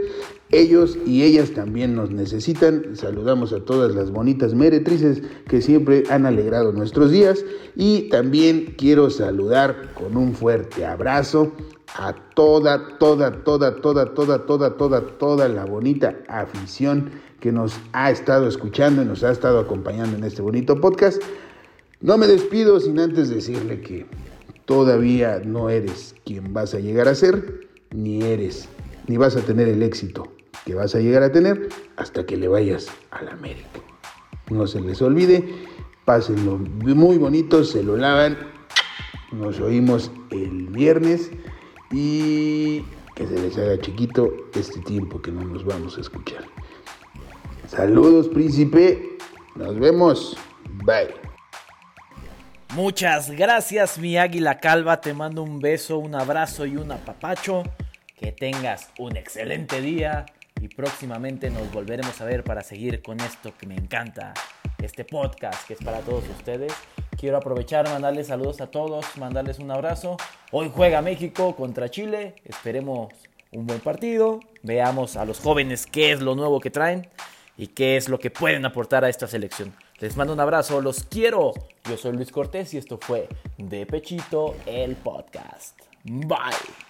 Ellos 0.52 0.98
y 1.06 1.24
ellas 1.24 1.52
también 1.52 1.96
nos 1.96 2.10
necesitan. 2.10 2.96
Saludamos 2.96 3.54
a 3.54 3.60
todas 3.60 3.94
las 3.94 4.10
bonitas 4.10 4.56
meretrices 4.56 5.22
que 5.48 5.62
siempre 5.62 6.04
han 6.10 6.26
alegrado 6.26 6.72
nuestros 6.72 7.12
días. 7.12 7.46
Y 7.76 8.10
también 8.10 8.74
quiero 8.78 9.12
saludar 9.12 9.94
con 9.94 10.18
un 10.18 10.34
fuerte 10.34 10.86
abrazo 10.86 11.52
a 11.96 12.14
toda, 12.34 12.98
toda, 12.98 13.44
toda, 13.44 13.76
toda, 13.76 14.14
toda, 14.14 14.46
toda, 14.46 14.78
toda, 14.78 15.02
toda 15.18 15.48
la 15.48 15.66
bonita 15.66 16.16
afición 16.28 17.12
que 17.40 17.52
nos 17.52 17.80
ha 17.94 18.10
estado 18.10 18.48
escuchando 18.48 19.04
y 19.04 19.06
nos 19.06 19.24
ha 19.24 19.32
estado 19.32 19.60
acompañando 19.60 20.18
en 20.18 20.24
este 20.24 20.42
bonito 20.42 20.82
podcast. 20.82 21.22
No 22.02 22.18
me 22.18 22.26
despido 22.26 22.80
sin 22.80 23.00
antes 23.00 23.30
decirle 23.30 23.82
que 23.82 24.08
todavía 24.66 25.40
no 25.46 25.70
eres 25.70 26.16
quien 26.26 26.54
vas 26.54 26.74
a 26.74 26.80
llegar 26.80 27.08
a 27.08 27.16
ser 27.16 27.69
ni 27.92 28.22
eres, 28.22 28.70
ni 29.08 29.18
vas 29.18 29.36
a 29.36 29.42
tener 29.42 29.68
el 29.68 29.84
éxito 29.84 30.32
que 30.66 30.76
vas 30.76 30.94
a 30.96 31.00
llegar 31.00 31.24
a 31.24 31.32
tener 31.32 31.70
hasta 31.98 32.26
que 32.26 32.38
le 32.38 32.48
vayas 32.48 32.88
a 33.12 33.24
la 33.24 33.32
América. 33.32 33.82
No 34.50 34.68
se 34.68 34.82
les 34.82 35.02
olvide, 35.02 35.44
pásenlo 36.06 36.58
muy 36.58 37.18
bonito, 37.18 37.64
se 37.64 37.84
lo 37.84 37.98
lavan. 37.98 38.38
Nos 39.32 39.60
oímos 39.60 40.12
el 40.32 40.68
viernes 40.68 41.32
y 41.92 42.84
que 43.16 43.28
se 43.28 43.40
les 43.40 43.58
haga 43.58 43.80
chiquito 43.80 44.34
este 44.54 44.80
tiempo 44.82 45.22
que 45.22 45.32
no 45.32 45.44
nos 45.44 45.66
vamos 45.66 45.98
a 45.98 46.02
escuchar. 46.02 46.46
Saludos, 47.68 48.28
príncipe. 48.30 49.18
Nos 49.56 49.80
vemos. 49.80 50.38
Bye. 50.86 51.29
Muchas 52.76 53.32
gracias, 53.32 53.98
mi 53.98 54.18
águila 54.18 54.60
calva. 54.60 55.02
Te 55.02 55.16
mando 55.16 55.42
un 55.42 55.60
beso, 55.60 55.98
un 55.98 56.14
abrazo 56.14 56.68
y 56.68 56.78
un 56.78 56.92
apapacho. 56.92 57.64
Que 58.16 58.32
tengas 58.32 58.92
un 59.00 59.18
excelente 59.18 59.82
día 59.82 60.28
y 60.62 60.68
próximamente 60.68 61.50
nos 61.50 61.72
volveremos 61.72 62.22
a 62.22 62.26
ver 62.26 62.44
para 62.44 62.62
seguir 62.62 63.02
con 63.02 63.20
esto 63.22 63.54
que 63.58 63.66
me 63.66 63.76
encanta, 63.76 64.34
este 64.84 65.04
podcast 65.04 65.66
que 65.66 65.74
es 65.74 65.80
para 65.80 66.02
todos 66.02 66.26
ustedes. 66.30 66.72
Quiero 67.18 67.38
aprovechar, 67.38 67.90
mandarles 67.90 68.28
saludos 68.28 68.62
a 68.62 68.68
todos, 68.68 69.18
mandarles 69.18 69.58
un 69.58 69.72
abrazo. 69.72 70.18
Hoy 70.52 70.72
juega 70.72 71.02
México 71.02 71.56
contra 71.56 71.90
Chile. 71.90 72.36
Esperemos 72.46 73.12
un 73.52 73.66
buen 73.66 73.80
partido. 73.80 74.42
Veamos 74.62 75.16
a 75.18 75.26
los 75.26 75.40
jóvenes 75.40 75.88
qué 75.88 76.12
es 76.12 76.22
lo 76.22 76.36
nuevo 76.36 76.60
que 76.60 76.70
traen 76.70 77.10
y 77.58 77.68
qué 77.68 77.98
es 77.98 78.10
lo 78.10 78.20
que 78.20 78.30
pueden 78.30 78.64
aportar 78.66 79.04
a 79.04 79.10
esta 79.10 79.26
selección. 79.26 79.74
Les 80.00 80.16
mando 80.16 80.34
un 80.34 80.40
abrazo, 80.40 80.82
los 80.82 81.04
quiero. 81.04 81.54
Yo 81.90 81.98
soy 81.98 82.14
Luis 82.14 82.32
Cortés 82.32 82.74
y 82.74 82.78
esto 82.78 82.98
fue 83.02 83.28
De 83.58 83.86
Pechito, 83.86 84.56
el 84.66 84.96
podcast. 84.96 85.78
Bye. 86.06 86.89